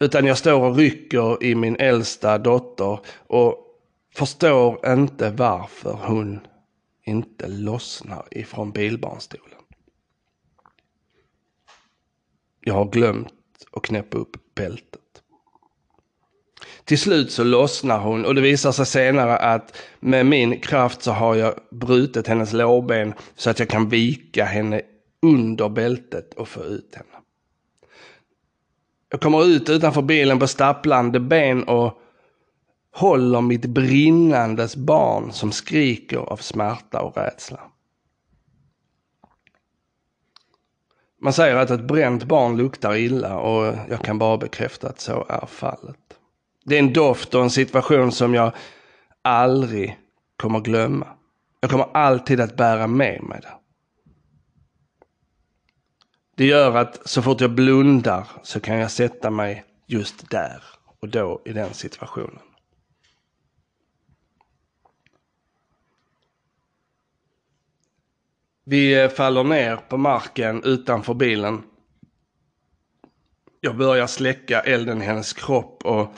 Utan 0.00 0.26
jag 0.26 0.38
står 0.38 0.60
och 0.60 0.76
rycker 0.76 1.44
i 1.44 1.54
min 1.54 1.76
äldsta 1.76 2.38
dotter 2.38 3.00
och 3.26 3.56
förstår 4.14 4.92
inte 4.92 5.30
varför 5.30 5.92
hon 5.92 6.40
inte 7.04 7.48
lossnar 7.48 8.24
ifrån 8.30 8.72
bilbarnstolen. 8.72 9.58
Jag 12.68 12.74
har 12.74 12.84
glömt 12.84 13.28
att 13.72 13.82
knäppa 13.82 14.18
upp 14.18 14.36
bältet. 14.54 15.00
Till 16.84 16.98
slut 16.98 17.32
så 17.32 17.44
lossnar 17.44 17.98
hon 17.98 18.24
och 18.24 18.34
det 18.34 18.40
visar 18.40 18.72
sig 18.72 18.86
senare 18.86 19.36
att 19.36 19.76
med 20.00 20.26
min 20.26 20.60
kraft 20.60 21.02
så 21.02 21.12
har 21.12 21.34
jag 21.34 21.54
brutit 21.70 22.26
hennes 22.26 22.52
lårben 22.52 23.14
så 23.36 23.50
att 23.50 23.58
jag 23.58 23.68
kan 23.68 23.88
vika 23.88 24.44
henne 24.44 24.82
under 25.22 25.68
bältet 25.68 26.34
och 26.34 26.48
få 26.48 26.64
ut 26.64 26.94
henne. 26.94 27.24
Jag 29.10 29.20
kommer 29.20 29.44
ut 29.44 29.68
utanför 29.68 30.02
bilen 30.02 30.38
på 30.38 30.46
stapplande 30.46 31.20
ben 31.20 31.64
och 31.64 31.98
håller 32.94 33.40
mitt 33.40 33.66
brinnandes 33.66 34.76
barn 34.76 35.32
som 35.32 35.52
skriker 35.52 36.18
av 36.18 36.36
smärta 36.36 37.00
och 37.00 37.16
rädsla. 37.16 37.60
Man 41.20 41.32
säger 41.32 41.56
att 41.56 41.70
ett 41.70 41.80
bränt 41.80 42.24
barn 42.24 42.56
luktar 42.56 42.96
illa 42.96 43.38
och 43.38 43.76
jag 43.88 44.00
kan 44.00 44.18
bara 44.18 44.36
bekräfta 44.36 44.88
att 44.88 45.00
så 45.00 45.26
är 45.28 45.46
fallet. 45.46 45.96
Det 46.64 46.74
är 46.74 46.78
en 46.78 46.92
doft 46.92 47.34
och 47.34 47.42
en 47.42 47.50
situation 47.50 48.12
som 48.12 48.34
jag 48.34 48.52
aldrig 49.22 49.98
kommer 50.36 50.60
glömma. 50.60 51.06
Jag 51.60 51.70
kommer 51.70 51.86
alltid 51.96 52.40
att 52.40 52.56
bära 52.56 52.86
med 52.86 53.22
mig 53.22 53.40
det. 53.42 53.54
Det 56.36 56.46
gör 56.46 56.76
att 56.76 57.08
så 57.08 57.22
fort 57.22 57.40
jag 57.40 57.50
blundar 57.50 58.28
så 58.42 58.60
kan 58.60 58.78
jag 58.78 58.90
sätta 58.90 59.30
mig 59.30 59.64
just 59.86 60.30
där 60.30 60.62
och 61.00 61.08
då 61.08 61.42
i 61.44 61.52
den 61.52 61.74
situationen. 61.74 62.38
Vi 68.70 69.08
faller 69.08 69.44
ner 69.44 69.76
på 69.76 69.96
marken 69.96 70.62
utanför 70.64 71.14
bilen. 71.14 71.62
Jag 73.60 73.76
börjar 73.76 74.06
släcka 74.06 74.60
elden 74.60 75.02
i 75.02 75.04
hennes 75.04 75.32
kropp 75.32 75.84
och 75.84 76.14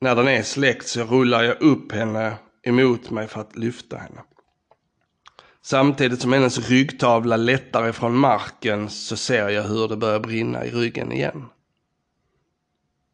när 0.00 0.16
den 0.16 0.28
är 0.28 0.42
släckt 0.42 0.86
så 0.86 1.04
rullar 1.04 1.42
jag 1.42 1.62
upp 1.62 1.92
henne 1.92 2.34
emot 2.62 3.10
mig 3.10 3.28
för 3.28 3.40
att 3.40 3.56
lyfta 3.56 3.96
henne. 3.96 4.20
Samtidigt 5.62 6.20
som 6.20 6.32
hennes 6.32 6.70
ryggtavla 6.70 7.36
lättar 7.36 7.88
ifrån 7.88 8.16
marken 8.16 8.90
så 8.90 9.16
ser 9.16 9.48
jag 9.48 9.62
hur 9.62 9.88
det 9.88 9.96
börjar 9.96 10.20
brinna 10.20 10.64
i 10.64 10.70
ryggen 10.70 11.12
igen. 11.12 11.44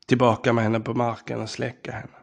Tillbaka 0.07 0.53
med 0.53 0.65
henne 0.65 0.81
på 0.81 0.95
marken 0.95 1.41
och 1.41 1.51
släcka 1.51 1.93
henne. 1.93 2.18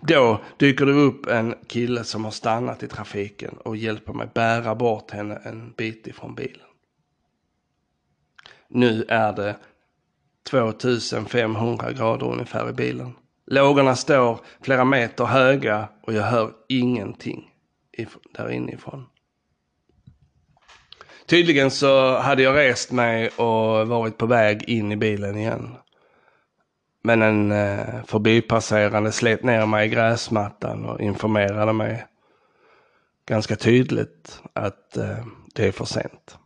Då 0.00 0.40
dyker 0.56 0.86
det 0.86 0.92
upp 0.92 1.26
en 1.26 1.54
kille 1.66 2.04
som 2.04 2.24
har 2.24 2.30
stannat 2.30 2.82
i 2.82 2.88
trafiken 2.88 3.56
och 3.64 3.76
hjälper 3.76 4.12
mig 4.12 4.28
bära 4.34 4.74
bort 4.74 5.10
henne 5.10 5.40
en 5.44 5.72
bit 5.76 6.06
ifrån 6.06 6.34
bilen. 6.34 6.66
Nu 8.68 9.04
är 9.08 9.32
det 9.32 9.56
2500 10.50 11.92
grader 11.92 12.26
ungefär 12.26 12.70
i 12.70 12.72
bilen. 12.72 13.12
Lågorna 13.46 13.96
står 13.96 14.40
flera 14.60 14.84
meter 14.84 15.24
höga 15.24 15.88
och 16.02 16.12
jag 16.12 16.22
hör 16.22 16.52
ingenting 16.68 17.50
där 18.36 18.50
inifrån. 18.50 19.06
Tydligen 21.26 21.70
så 21.70 22.18
hade 22.18 22.42
jag 22.42 22.56
rest 22.56 22.92
mig 22.92 23.28
och 23.28 23.88
varit 23.88 24.18
på 24.18 24.26
väg 24.26 24.62
in 24.68 24.92
i 24.92 24.96
bilen 24.96 25.36
igen. 25.36 25.76
Men 27.02 27.22
en 27.22 27.52
eh, 27.52 28.04
förbipasserande 28.04 29.12
slet 29.12 29.44
ner 29.44 29.66
mig 29.66 29.86
i 29.86 29.90
gräsmattan 29.90 30.84
och 30.84 31.00
informerade 31.00 31.72
mig 31.72 32.06
ganska 33.26 33.56
tydligt 33.56 34.42
att 34.52 34.96
eh, 34.96 35.26
det 35.54 35.66
är 35.66 35.72
för 35.72 35.84
sent. 35.84 36.38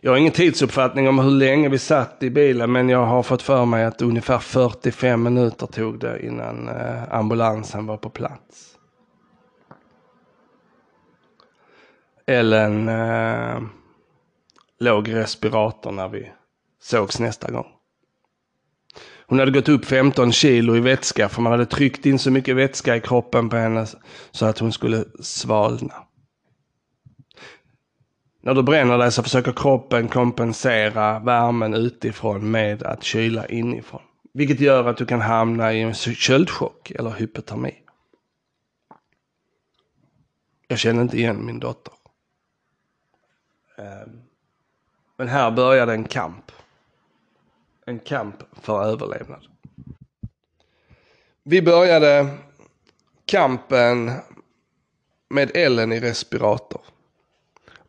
Jag 0.00 0.12
har 0.12 0.18
ingen 0.18 0.32
tidsuppfattning 0.32 1.08
om 1.08 1.18
hur 1.18 1.30
länge 1.30 1.68
vi 1.68 1.78
satt 1.78 2.22
i 2.22 2.30
bilen 2.30 2.72
men 2.72 2.88
jag 2.88 3.06
har 3.06 3.22
fått 3.22 3.42
för 3.42 3.64
mig 3.64 3.84
att 3.84 4.02
ungefär 4.02 4.38
45 4.38 5.22
minuter 5.22 5.66
tog 5.66 5.98
det 5.98 6.26
innan 6.26 6.68
eh, 6.68 7.14
ambulansen 7.14 7.86
var 7.86 7.96
på 7.96 8.10
plats. 8.10 8.78
Ellen 12.26 12.88
eh, 12.88 13.62
låg 14.78 15.08
i 15.08 15.14
respirator 15.14 15.92
när 15.92 16.08
vi 16.08 16.32
sågs 16.82 17.20
nästa 17.20 17.50
gång. 17.50 17.66
Hon 19.26 19.38
hade 19.38 19.50
gått 19.50 19.68
upp 19.68 19.84
15 19.84 20.32
kilo 20.32 20.76
i 20.76 20.80
vätska 20.80 21.28
för 21.28 21.42
man 21.42 21.52
hade 21.52 21.66
tryckt 21.66 22.06
in 22.06 22.18
så 22.18 22.30
mycket 22.30 22.56
vätska 22.56 22.96
i 22.96 23.00
kroppen 23.00 23.48
på 23.48 23.56
henne 23.56 23.86
så 24.30 24.46
att 24.46 24.58
hon 24.58 24.72
skulle 24.72 25.04
svalna. 25.20 25.94
När 28.40 28.54
du 28.54 28.62
bränner 28.62 28.98
dig 28.98 29.12
så 29.12 29.22
försöker 29.22 29.52
kroppen 29.52 30.08
kompensera 30.08 31.18
värmen 31.18 31.74
utifrån 31.74 32.50
med 32.50 32.82
att 32.82 33.02
kyla 33.02 33.46
inifrån. 33.46 34.02
Vilket 34.34 34.60
gör 34.60 34.84
att 34.84 34.96
du 34.96 35.06
kan 35.06 35.20
hamna 35.20 35.72
i 35.72 35.82
en 35.82 35.94
köldchock 35.94 36.90
eller 36.90 37.10
hypotermi. 37.10 37.74
Jag 40.68 40.78
känner 40.78 41.02
inte 41.02 41.16
igen 41.16 41.46
min 41.46 41.58
dotter. 41.58 41.94
Ehm, 43.78 44.20
men 45.16 45.28
här 45.28 45.50
började 45.50 45.92
en 45.92 46.04
kamp. 46.04 46.51
En 47.86 47.98
kamp 47.98 48.36
för 48.62 48.84
överlevnad. 48.84 49.46
Vi 51.44 51.62
började 51.62 52.28
kampen 53.26 54.12
med 55.30 55.56
Ellen 55.56 55.92
i 55.92 56.00
respirator. 56.00 56.80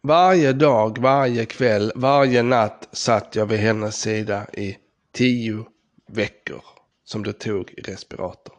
Varje 0.01 0.53
dag, 0.53 0.97
varje 0.97 1.45
kväll, 1.45 1.91
varje 1.95 2.43
natt 2.43 2.87
satt 2.91 3.35
jag 3.35 3.45
vid 3.45 3.59
hennes 3.59 4.01
sida 4.01 4.47
i 4.53 4.77
tio 5.11 5.65
veckor 6.07 6.61
som 7.03 7.23
det 7.23 7.33
tog 7.33 7.71
i 7.71 7.81
respirator. 7.81 8.55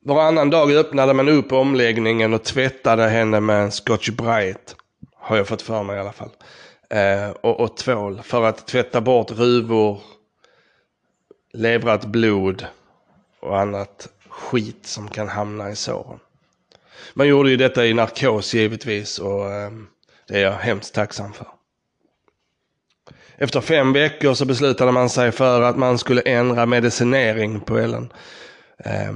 Varannan 0.00 0.50
dag 0.50 0.72
öppnade 0.72 1.14
man 1.14 1.28
upp 1.28 1.52
omläggningen 1.52 2.34
och 2.34 2.44
tvättade 2.44 3.08
henne 3.08 3.40
med 3.40 3.62
en 3.62 3.72
Scotch 3.72 4.10
Brite. 4.10 4.74
Har 5.14 5.36
jag 5.36 5.48
fått 5.48 5.62
för 5.62 5.82
mig 5.82 5.96
i 5.96 6.00
alla 6.00 6.12
fall. 6.12 6.30
Eh, 6.90 7.30
och, 7.30 7.60
och 7.60 7.76
tvål 7.76 8.22
för 8.22 8.44
att 8.44 8.66
tvätta 8.66 9.00
bort 9.00 9.30
ruvor, 9.30 10.00
levrat 11.52 12.04
blod 12.04 12.66
och 13.40 13.60
annat 13.60 14.08
skit 14.28 14.86
som 14.86 15.08
kan 15.08 15.28
hamna 15.28 15.70
i 15.70 15.76
såren. 15.76 16.18
Man 17.14 17.28
gjorde 17.28 17.50
ju 17.50 17.56
detta 17.56 17.86
i 17.86 17.94
narkos 17.94 18.54
givetvis 18.54 19.18
och 19.18 19.52
eh, 19.52 19.70
det 20.28 20.34
är 20.34 20.42
jag 20.42 20.52
hemskt 20.52 20.94
tacksam 20.94 21.32
för. 21.32 21.46
Efter 23.36 23.60
fem 23.60 23.92
veckor 23.92 24.34
så 24.34 24.44
beslutade 24.44 24.92
man 24.92 25.10
sig 25.10 25.32
för 25.32 25.62
att 25.62 25.76
man 25.76 25.98
skulle 25.98 26.20
ändra 26.20 26.66
medicinering 26.66 27.60
på 27.60 27.78
Ellen. 27.78 28.12
Eh, 28.78 29.12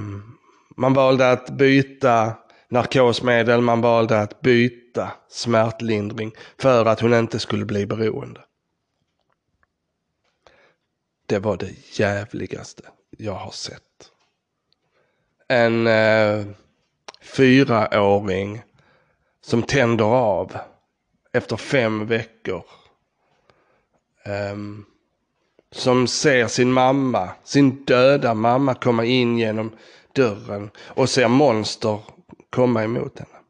man 0.77 0.93
valde 0.93 1.31
att 1.31 1.49
byta 1.49 2.33
narkosmedel, 2.69 3.61
man 3.61 3.81
valde 3.81 4.19
att 4.19 4.41
byta 4.41 4.82
smärtlindring 5.29 6.31
för 6.57 6.85
att 6.85 6.99
hon 6.99 7.13
inte 7.13 7.39
skulle 7.39 7.65
bli 7.65 7.85
beroende. 7.85 8.41
Det 11.25 11.39
var 11.39 11.57
det 11.57 11.99
jävligaste 11.99 12.83
jag 13.09 13.33
har 13.33 13.51
sett. 13.51 14.11
En 15.47 15.87
eh, 15.87 16.45
fyraåring 17.21 18.61
som 19.41 19.63
tänder 19.63 20.05
av 20.05 20.57
efter 21.31 21.57
fem 21.57 22.05
veckor. 22.07 22.65
Um, 24.25 24.85
som 25.71 26.07
ser 26.07 26.47
sin 26.47 26.71
mamma, 26.71 27.29
sin 27.43 27.85
döda 27.85 28.33
mamma 28.33 28.75
komma 28.75 29.05
in 29.05 29.37
genom 29.37 29.75
dörren 30.13 30.69
och 30.77 31.09
ser 31.09 31.27
monster 31.27 31.99
komma 32.49 32.83
emot 32.83 33.19
henne. 33.19 33.42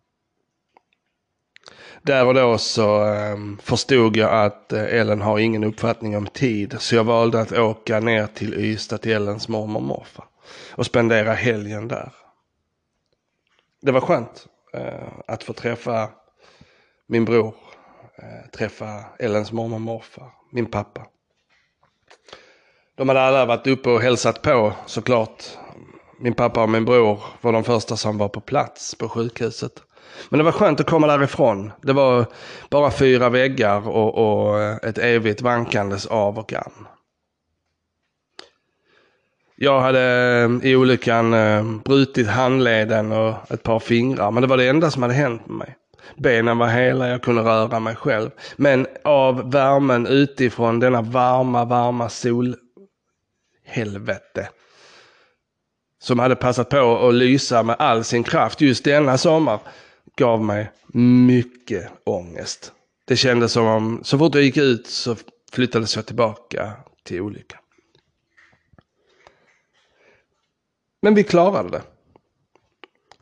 Där 2.05 2.25
och 2.25 2.33
då 2.33 2.57
så 2.57 3.03
um, 3.05 3.57
förstod 3.63 4.17
jag 4.17 4.45
att 4.45 4.73
eh, 4.73 4.83
Ellen 4.83 5.21
har 5.21 5.39
ingen 5.39 5.63
uppfattning 5.63 6.17
om 6.17 6.27
tid. 6.27 6.75
Så 6.79 6.95
jag 6.95 7.03
valde 7.03 7.41
att 7.41 7.51
åka 7.51 7.99
ner 7.99 8.27
till 8.27 8.53
Ystad 8.53 8.97
till 8.97 9.11
Ellens 9.11 9.47
mormor 9.47 9.75
och 9.75 9.83
morfar. 9.83 10.25
Och 10.71 10.85
spendera 10.85 11.33
helgen 11.33 11.87
där. 11.87 12.11
Det 13.81 13.91
var 13.91 14.01
skönt 14.01 14.47
uh, 14.77 15.19
att 15.27 15.43
få 15.43 15.53
träffa 15.53 16.09
min 17.07 17.25
bror. 17.25 17.47
Uh, 18.23 18.49
träffa 18.57 19.03
Ellens 19.19 19.51
mormor 19.51 19.75
och 19.75 19.81
morfar. 19.81 20.31
Min 20.51 20.65
pappa. 20.65 21.05
De 22.95 23.09
hade 23.09 23.21
alla 23.21 23.45
varit 23.45 23.67
uppe 23.67 23.89
och 23.89 24.01
hälsat 24.01 24.41
på 24.41 24.73
såklart. 24.85 25.43
Min 26.19 26.33
pappa 26.33 26.63
och 26.63 26.69
min 26.69 26.85
bror 26.85 27.23
var 27.41 27.53
de 27.53 27.63
första 27.63 27.97
som 27.97 28.17
var 28.17 28.29
på 28.29 28.41
plats 28.41 28.95
på 28.95 29.09
sjukhuset. 29.09 29.83
Men 30.29 30.37
det 30.37 30.43
var 30.43 30.51
skönt 30.51 30.79
att 30.79 30.89
komma 30.89 31.07
därifrån. 31.07 31.71
Det 31.81 31.93
var 31.93 32.25
bara 32.69 32.91
fyra 32.91 33.29
väggar 33.29 33.87
och, 33.87 34.15
och 34.15 34.59
ett 34.61 34.97
evigt 34.97 35.41
vankandes 35.41 36.05
av 36.05 36.39
och 36.39 36.53
an. 36.53 36.87
Jag 39.55 39.81
hade 39.81 40.01
eh, 40.01 40.49
i 40.69 40.75
olyckan 40.75 41.33
eh, 41.33 41.63
brutit 41.85 42.27
handleden 42.27 43.11
och 43.11 43.51
ett 43.51 43.63
par 43.63 43.79
fingrar, 43.79 44.31
men 44.31 44.41
det 44.41 44.47
var 44.47 44.57
det 44.57 44.67
enda 44.67 44.91
som 44.91 45.01
hade 45.01 45.13
hänt 45.13 45.47
med 45.47 45.57
mig. 45.57 45.75
Benen 46.17 46.57
var 46.57 46.67
hela, 46.67 47.07
jag 47.07 47.21
kunde 47.21 47.41
röra 47.41 47.79
mig 47.79 47.95
själv. 47.95 48.29
Men 48.55 48.87
av 49.03 49.51
värmen 49.51 50.07
utifrån, 50.07 50.79
denna 50.79 51.01
varma, 51.01 51.65
varma 51.65 52.09
solhelvete. 52.09 52.59
Som 56.01 56.19
hade 56.19 56.35
passat 56.35 56.69
på 56.69 57.07
att 57.07 57.13
lysa 57.13 57.63
med 57.63 57.75
all 57.79 58.03
sin 58.03 58.23
kraft 58.23 58.61
just 58.61 58.83
denna 58.83 59.17
sommar 59.17 59.59
gav 60.15 60.43
mig 60.43 60.71
mycket 61.28 61.91
ångest. 62.04 62.71
Det 63.06 63.15
kändes 63.15 63.52
som 63.52 63.65
om 63.65 64.04
så 64.04 64.17
fort 64.17 64.36
jag 64.36 64.43
gick 64.43 64.58
ut 64.58 64.88
så 64.88 65.15
flyttades 65.52 65.95
jag 65.95 66.06
tillbaka 66.06 66.73
till 67.04 67.21
olyckan. 67.21 67.60
Men 71.02 71.15
vi 71.15 71.23
klarade 71.23 71.69
det. 71.69 71.82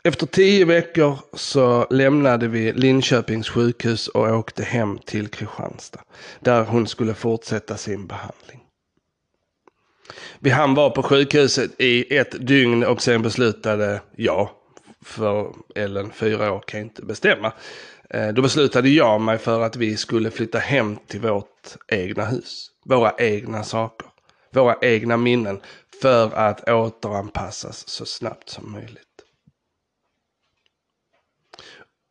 Efter 0.04 0.26
tio 0.26 0.66
veckor 0.66 1.20
så 1.34 1.88
lämnade 1.90 2.48
vi 2.48 2.74
Linköpings 2.74 3.50
sjukhus 3.50 4.08
och 4.08 4.28
åkte 4.28 4.64
hem 4.64 4.98
till 4.98 5.28
Kristianstad. 5.28 6.02
Där 6.40 6.64
hon 6.64 6.88
skulle 6.88 7.14
fortsätta 7.14 7.78
sin 7.78 8.08
behandling. 8.08 8.60
Vi 10.40 10.50
hann 10.50 10.74
vara 10.74 10.90
på 10.90 11.04
sjukhuset 11.04 11.72
i 11.78 12.18
ett 12.18 12.48
dygn 12.48 12.84
och 12.84 13.02
sen 13.02 13.22
beslutade 13.22 14.02
jag, 14.16 14.50
för 15.02 15.56
Ellen, 15.76 16.12
fyra 16.12 16.54
år, 16.54 16.60
kan 16.60 16.80
inte 16.80 17.06
bestämma. 17.06 17.54
Eh, 18.10 18.28
då 18.28 18.42
beslutade 18.42 18.90
jag 18.90 19.22
mig 19.22 19.38
för 19.38 19.62
att 19.62 19.76
vi 19.76 19.98
skulle 19.98 20.32
flytta 20.32 20.60
hem 20.60 20.98
till 21.08 21.22
vårt 21.22 21.78
egna 21.88 22.26
hus. 22.26 22.68
Våra 22.86 23.14
egna 23.18 23.64
saker. 23.64 24.08
Våra 24.54 24.76
egna 24.82 25.18
minnen. 25.18 25.62
För 26.02 26.34
att 26.36 26.70
återanpassas 26.70 27.88
så 27.88 28.06
snabbt 28.06 28.50
som 28.50 28.72
möjligt. 28.72 29.08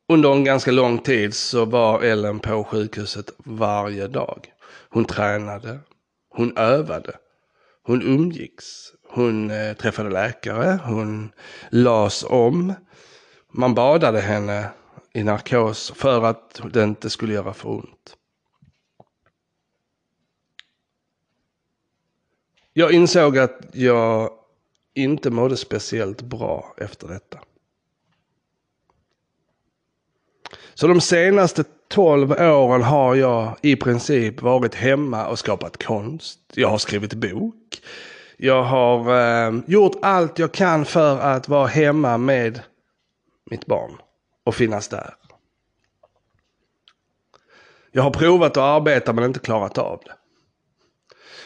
Under 0.09 0.33
en 0.33 0.45
ganska 0.45 0.71
lång 0.71 0.99
tid 0.99 1.35
så 1.35 1.65
var 1.65 2.03
Ellen 2.03 2.39
på 2.39 2.65
sjukhuset 2.65 3.31
varje 3.39 4.07
dag. 4.07 4.53
Hon 4.89 5.05
tränade, 5.05 5.81
hon 6.31 6.57
övade, 6.57 7.17
hon 7.83 8.03
umgicks, 8.03 8.67
hon 9.13 9.51
eh, 9.51 9.73
träffade 9.77 10.11
läkare, 10.11 10.79
hon 10.85 11.33
las 11.71 12.25
om. 12.29 12.75
Man 13.53 13.75
badade 13.75 14.21
henne 14.21 14.69
i 15.13 15.23
narkos 15.23 15.93
för 15.97 16.25
att 16.25 16.61
det 16.73 16.83
inte 16.83 17.11
skulle 17.11 17.35
göra 17.35 17.53
för 17.53 17.69
ont. 17.69 18.17
Jag 22.73 22.93
insåg 22.93 23.39
att 23.39 23.61
jag 23.73 24.31
inte 24.95 25.31
mådde 25.31 25.57
speciellt 25.57 26.23
bra 26.23 26.75
efter 26.77 27.09
detta. 27.09 27.39
Så 30.75 30.87
de 30.87 31.01
senaste 31.01 31.65
12 31.89 32.33
åren 32.33 32.83
har 32.83 33.15
jag 33.15 33.57
i 33.63 33.77
princip 33.77 34.43
varit 34.43 34.75
hemma 34.75 35.27
och 35.27 35.39
skapat 35.39 35.85
konst. 35.85 36.39
Jag 36.55 36.69
har 36.69 36.79
skrivit 36.79 37.15
bok. 37.15 37.83
Jag 38.43 38.63
har 38.63 39.21
eh, 39.21 39.61
gjort 39.67 39.97
allt 40.03 40.39
jag 40.39 40.53
kan 40.53 40.85
för 40.85 41.19
att 41.21 41.49
vara 41.49 41.67
hemma 41.67 42.19
med 42.19 42.61
mitt 43.51 43.67
barn 43.67 43.97
och 44.45 44.55
finnas 44.55 44.89
där. 44.89 45.15
Jag 47.93 48.03
har 48.03 48.11
provat 48.11 48.51
att 48.51 48.57
arbeta 48.57 49.13
men 49.13 49.25
inte 49.25 49.41
klarat 49.41 49.79
av 49.79 50.01
det. 50.05 50.13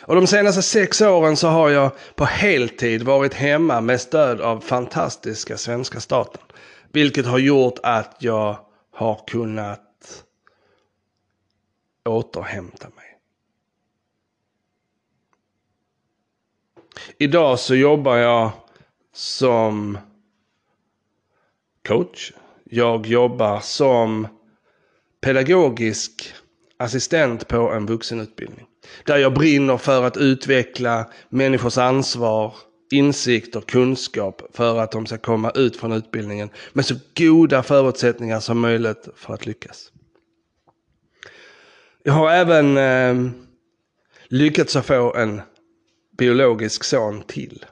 Och 0.01 0.15
de 0.15 0.27
senaste 0.27 0.63
sex 0.63 1.01
åren 1.01 1.37
så 1.37 1.49
har 1.49 1.71
jag 1.71 1.91
på 2.15 2.25
heltid 2.25 3.03
varit 3.03 3.35
hemma 3.35 3.81
med 3.81 4.01
stöd 4.01 4.41
av 4.41 4.61
fantastiska 4.61 5.57
svenska 5.57 6.01
staten. 6.01 6.43
Vilket 6.93 7.27
har 7.27 7.39
gjort 7.39 7.79
att 7.83 8.17
jag 8.19 8.59
har 8.93 9.27
kunnat 9.27 10.25
återhämta 12.05 12.89
mig. 12.89 13.04
Idag 17.19 17.59
så 17.59 17.75
jobbar 17.75 18.17
jag 18.17 18.51
som 19.13 19.99
coach. 21.89 22.33
Jag 22.65 23.07
jobbar 23.07 23.61
som 23.61 24.29
pedagogisk 25.21 26.35
assistent 26.77 27.49
på 27.49 27.73
en 27.73 27.87
vuxenutbildning. 27.87 28.67
Där 29.05 29.17
jag 29.17 29.35
brinner 29.35 29.77
för 29.77 30.03
att 30.03 30.17
utveckla 30.17 31.11
människors 31.29 31.79
ansvar, 31.79 32.55
insikt 32.91 33.57
och 33.57 33.69
kunskap 33.69 34.43
för 34.53 34.79
att 34.79 34.93
de 34.93 35.07
ska 35.07 35.19
komma 35.19 35.51
ut 35.51 35.77
från 35.77 35.93
utbildningen 35.93 36.51
med 36.73 36.87
så 36.87 36.95
goda 37.17 37.63
förutsättningar 37.63 38.41
som 38.41 38.61
möjligt 38.61 39.09
för 39.17 39.35
att 39.35 39.47
lyckas. 39.47 39.93
Jag 42.03 42.13
har 42.13 42.31
även 42.31 42.77
eh, 42.77 43.33
lyckats 44.29 44.77
att 44.77 44.87
få 44.87 45.15
en 45.15 45.43
biologisk 46.17 46.85
son 46.85 47.23
till. 47.23 47.65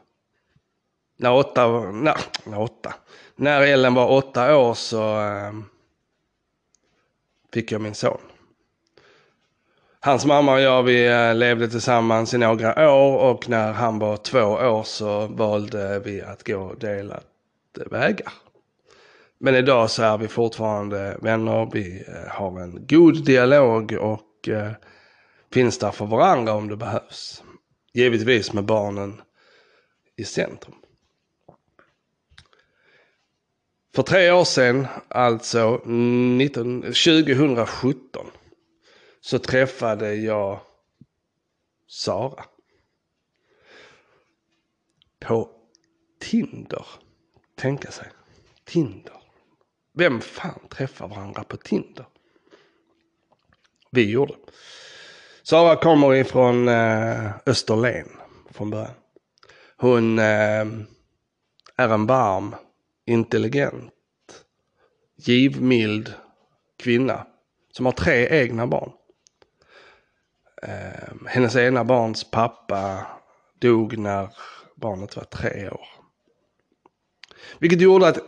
När 1.17 1.33
åtta, 1.33 1.91
när, 1.91 2.17
när 2.45 2.61
åtta, 2.61 2.95
när 3.37 3.63
Ellen 3.63 3.95
var 3.95 4.09
åtta 4.09 4.57
år 4.57 4.75
så 4.75 5.21
eh, 5.21 5.53
fick 7.53 7.73
jag 7.73 7.81
min 7.81 7.95
son. 7.95 8.21
Hans 10.01 10.27
mamma 10.27 10.53
och 10.53 10.61
jag 10.61 10.83
vi 10.83 11.07
eh, 11.07 11.35
levde 11.35 11.69
tillsammans 11.69 12.35
i 12.35 12.39
några 12.39 12.91
år 12.93 13.19
och 13.19 13.49
när 13.49 13.73
han 13.73 13.99
var 13.99 14.17
två 14.17 14.43
år 14.43 14.83
så 14.83 15.27
valde 15.27 15.99
vi 15.99 16.23
att 16.23 16.47
gå 16.47 16.75
delade 16.75 17.23
vägar. 17.91 18.33
Men 19.39 19.55
idag 19.55 19.91
så 19.91 20.03
är 20.03 20.19
vi 20.19 20.29
fortfarande 20.29 21.19
vänner, 21.21 21.71
vi 21.73 22.05
eh, 22.09 22.31
har 22.31 22.61
en 22.61 22.87
god 22.87 23.25
dialog 23.25 23.93
och 23.93 24.49
eh, 24.49 24.73
finns 25.53 25.79
där 25.79 25.91
för 25.91 26.07
varandra 26.07 26.53
om 26.53 26.69
det 26.69 26.77
behövs. 26.77 27.43
Givetvis 27.93 28.53
med 28.53 28.65
barnen 28.65 29.23
i 30.17 30.25
centrum. 30.25 30.75
För 33.95 34.03
tre 34.03 34.31
år 34.31 34.45
sedan, 34.45 34.87
alltså 35.09 35.83
19, 35.85 36.83
2017, 36.83 38.27
så 39.21 39.39
träffade 39.39 40.15
jag 40.15 40.61
Sara. 41.87 42.45
På 45.21 45.51
Tinder. 46.21 46.87
Tänka 47.55 47.91
sig. 47.91 48.09
Tinder. 48.65 49.23
Vem 49.95 50.21
fan 50.21 50.69
träffar 50.69 51.09
varandra 51.09 51.45
på 51.45 51.57
Tinder? 51.57 52.07
Vi 53.91 54.11
gjorde. 54.11 54.35
Sara 55.45 55.77
kommer 55.77 56.15
ifrån 56.15 56.69
eh, 56.69 57.31
Österlen 57.47 58.09
från 58.51 58.71
början. 58.71 58.95
Hon 59.77 60.19
eh, 60.19 60.67
är 61.77 61.89
en 61.89 62.07
varm, 62.07 62.55
intelligent, 63.07 63.93
givmild 65.17 66.15
kvinna 66.79 67.27
som 67.73 67.87
har 67.87 67.93
tre 67.93 68.29
egna 68.41 68.67
barn. 68.67 68.93
Eh, 70.63 71.13
hennes 71.27 71.57
ena 71.57 71.85
barns 71.85 72.31
pappa 72.31 73.07
dog 73.59 73.99
när 73.99 74.29
barnet 74.77 75.17
var 75.17 75.25
tre 75.25 75.71
år. 75.71 75.87
Vilket 77.59 77.81
gjorde 77.81 78.09
att 78.09 78.19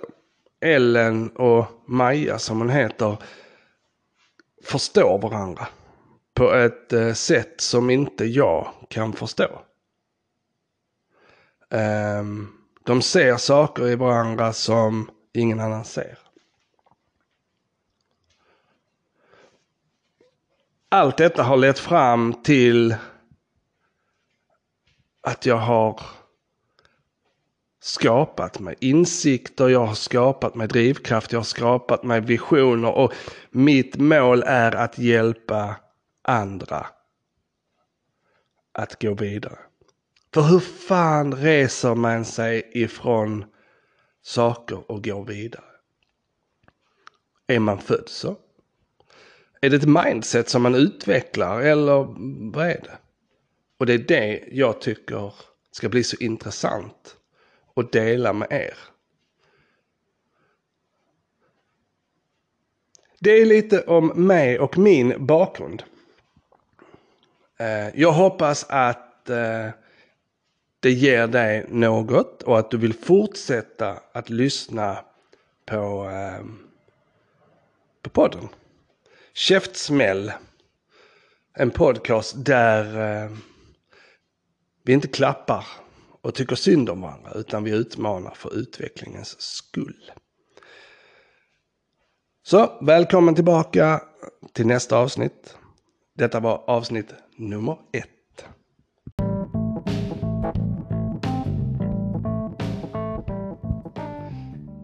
Ellen 0.61 1.31
och 1.31 1.66
Maja 1.87 2.38
som 2.38 2.59
hon 2.59 2.70
heter 2.70 3.16
förstår 4.64 5.18
varandra 5.18 5.68
på 6.35 6.53
ett 6.53 6.92
eh, 6.92 7.12
sätt 7.12 7.61
som 7.61 7.90
inte 7.90 8.25
jag 8.25 8.68
kan 8.88 9.12
förstå. 9.12 9.62
Ehm, 11.70 12.49
de 12.85 13.03
ser 13.03 13.37
saker 13.37 13.88
i 13.88 13.94
varandra 13.94 14.53
som 14.53 15.11
ingen 15.33 15.61
annan 15.61 15.85
ser. 15.85 16.18
Allt 20.88 21.16
detta 21.16 21.42
har 21.42 21.57
lett 21.57 21.79
fram 21.79 22.42
till 22.42 22.97
att 25.20 25.47
jag 25.47 25.57
har 25.57 26.01
skapat 27.83 28.61
mig 28.61 28.75
insikter, 28.81 29.68
jag 29.68 29.87
har 29.87 29.94
skapat 29.94 30.55
mig 30.55 30.68
drivkraft, 30.68 31.33
jag 31.33 31.38
har 31.38 31.44
skapat 31.44 32.03
mig 32.03 32.20
visioner 32.20 32.92
och 32.92 33.12
mitt 33.51 33.97
mål 33.97 34.42
är 34.47 34.75
att 34.75 34.99
hjälpa 34.99 35.77
andra 36.24 36.87
att 38.72 39.02
gå 39.02 39.14
vidare. 39.14 39.58
För 40.34 40.42
hur 40.42 40.60
fan 40.60 41.34
reser 41.34 41.94
man 41.94 42.24
sig 42.24 42.70
ifrån 42.74 43.44
saker 44.22 44.90
och 44.90 45.04
går 45.04 45.24
vidare? 45.24 45.64
Är 47.46 47.58
man 47.58 47.78
född 47.78 48.08
så? 48.08 48.37
Är 49.60 49.70
det 49.70 49.76
ett 49.76 50.04
mindset 50.04 50.48
som 50.48 50.62
man 50.62 50.74
utvecklar 50.74 51.60
eller 51.60 52.14
vad 52.52 52.66
är 52.66 52.80
det? 52.80 52.98
Och 53.78 53.87
det 53.87 53.94
är 53.94 53.98
det 53.98 54.44
jag 54.52 54.80
tycker 54.80 55.34
ska 55.70 55.88
bli 55.88 56.04
så 56.04 56.16
intressant 56.16 57.16
att 57.76 57.92
dela 57.92 58.32
med 58.32 58.48
er. 58.50 58.78
Det 63.18 63.30
är 63.30 63.46
lite 63.46 63.80
om 63.80 64.26
mig 64.26 64.58
och 64.58 64.78
min 64.78 65.26
bakgrund. 65.26 65.82
Eh, 67.59 68.01
jag 68.01 68.12
hoppas 68.12 68.67
att 68.69 69.31
eh, 69.31 69.69
det 70.81 70.90
ger 70.90 71.27
dig 71.27 71.67
något 71.69 72.43
och 72.43 72.59
att 72.59 72.71
du 72.71 72.77
vill 72.77 72.95
fortsätta 72.95 74.01
att 74.12 74.31
lyssna 74.31 75.05
på, 75.67 76.11
ehm, 76.12 76.59
på 78.03 78.11
podden. 78.11 78.49
Käftsmäll. 79.35 80.33
En 81.57 81.71
podcast 81.71 82.35
där 82.37 82.85
eh, 83.25 83.31
vi 84.83 84.93
inte 84.93 85.09
klappar 85.09 85.67
och 86.21 86.35
tycker 86.35 86.57
synd 86.57 86.90
om 86.90 87.01
varandra 87.01 87.33
utan 87.35 87.64
vi 87.64 87.71
utmanar 87.71 88.35
för 88.35 88.55
utvecklingens 88.55 89.40
skull. 89.40 90.12
Så 92.43 92.79
välkommen 92.81 93.35
tillbaka 93.35 94.03
till 94.53 94.67
nästa 94.67 94.97
avsnitt. 94.97 95.57
Detta 96.18 96.40
var 96.40 96.62
avsnitt 96.66 97.14
nummer 97.37 97.77
ett. 97.92 98.44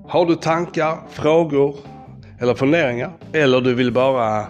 Har 0.09 0.27
du 0.27 0.35
tankar, 0.35 0.99
frågor 1.11 1.77
eller 2.41 2.55
funderingar 2.55 3.13
eller 3.33 3.61
du 3.61 3.75
vill 3.75 3.93
bara 3.93 4.47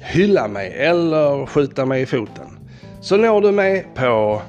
hylla 0.00 0.48
mig 0.48 0.72
eller 0.72 1.46
skjuta 1.46 1.86
mig 1.86 2.02
i 2.02 2.06
foten 2.06 2.58
så 3.00 3.16
når 3.16 3.40
du 3.40 3.52
mig 3.52 3.86
på 3.94 4.42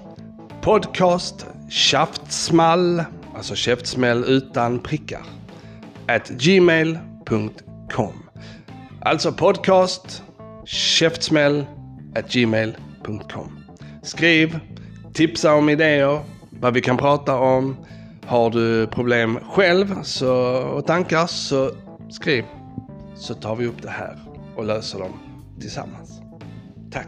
podcast 0.61 1.45
käftsmall, 1.69 3.03
alltså 3.35 3.55
käftsmäll 3.55 4.23
utan 4.27 4.79
prickar, 4.79 5.25
at 6.07 6.29
gmail.com. 6.29 8.13
Alltså 9.01 9.31
podcast 9.31 10.23
käftsmäll 10.67 11.65
gmail.com. 12.29 13.59
Skriv, 14.03 14.59
tipsa 15.13 15.53
om 15.53 15.69
idéer, 15.69 16.19
vad 16.49 16.73
vi 16.73 16.81
kan 16.81 16.97
prata 16.97 17.39
om. 17.39 17.77
Har 18.25 18.49
du 18.49 18.87
problem 18.87 19.39
själv 19.51 20.03
så, 20.03 20.33
och 20.57 20.85
tankar 20.85 21.27
så 21.27 21.71
skriv. 22.09 22.45
Så 23.15 23.33
tar 23.33 23.55
vi 23.55 23.65
upp 23.65 23.81
det 23.81 23.89
här 23.89 24.19
och 24.55 24.65
löser 24.65 24.99
dem 24.99 25.19
tillsammans. 25.59 26.21
Tack! 26.91 27.07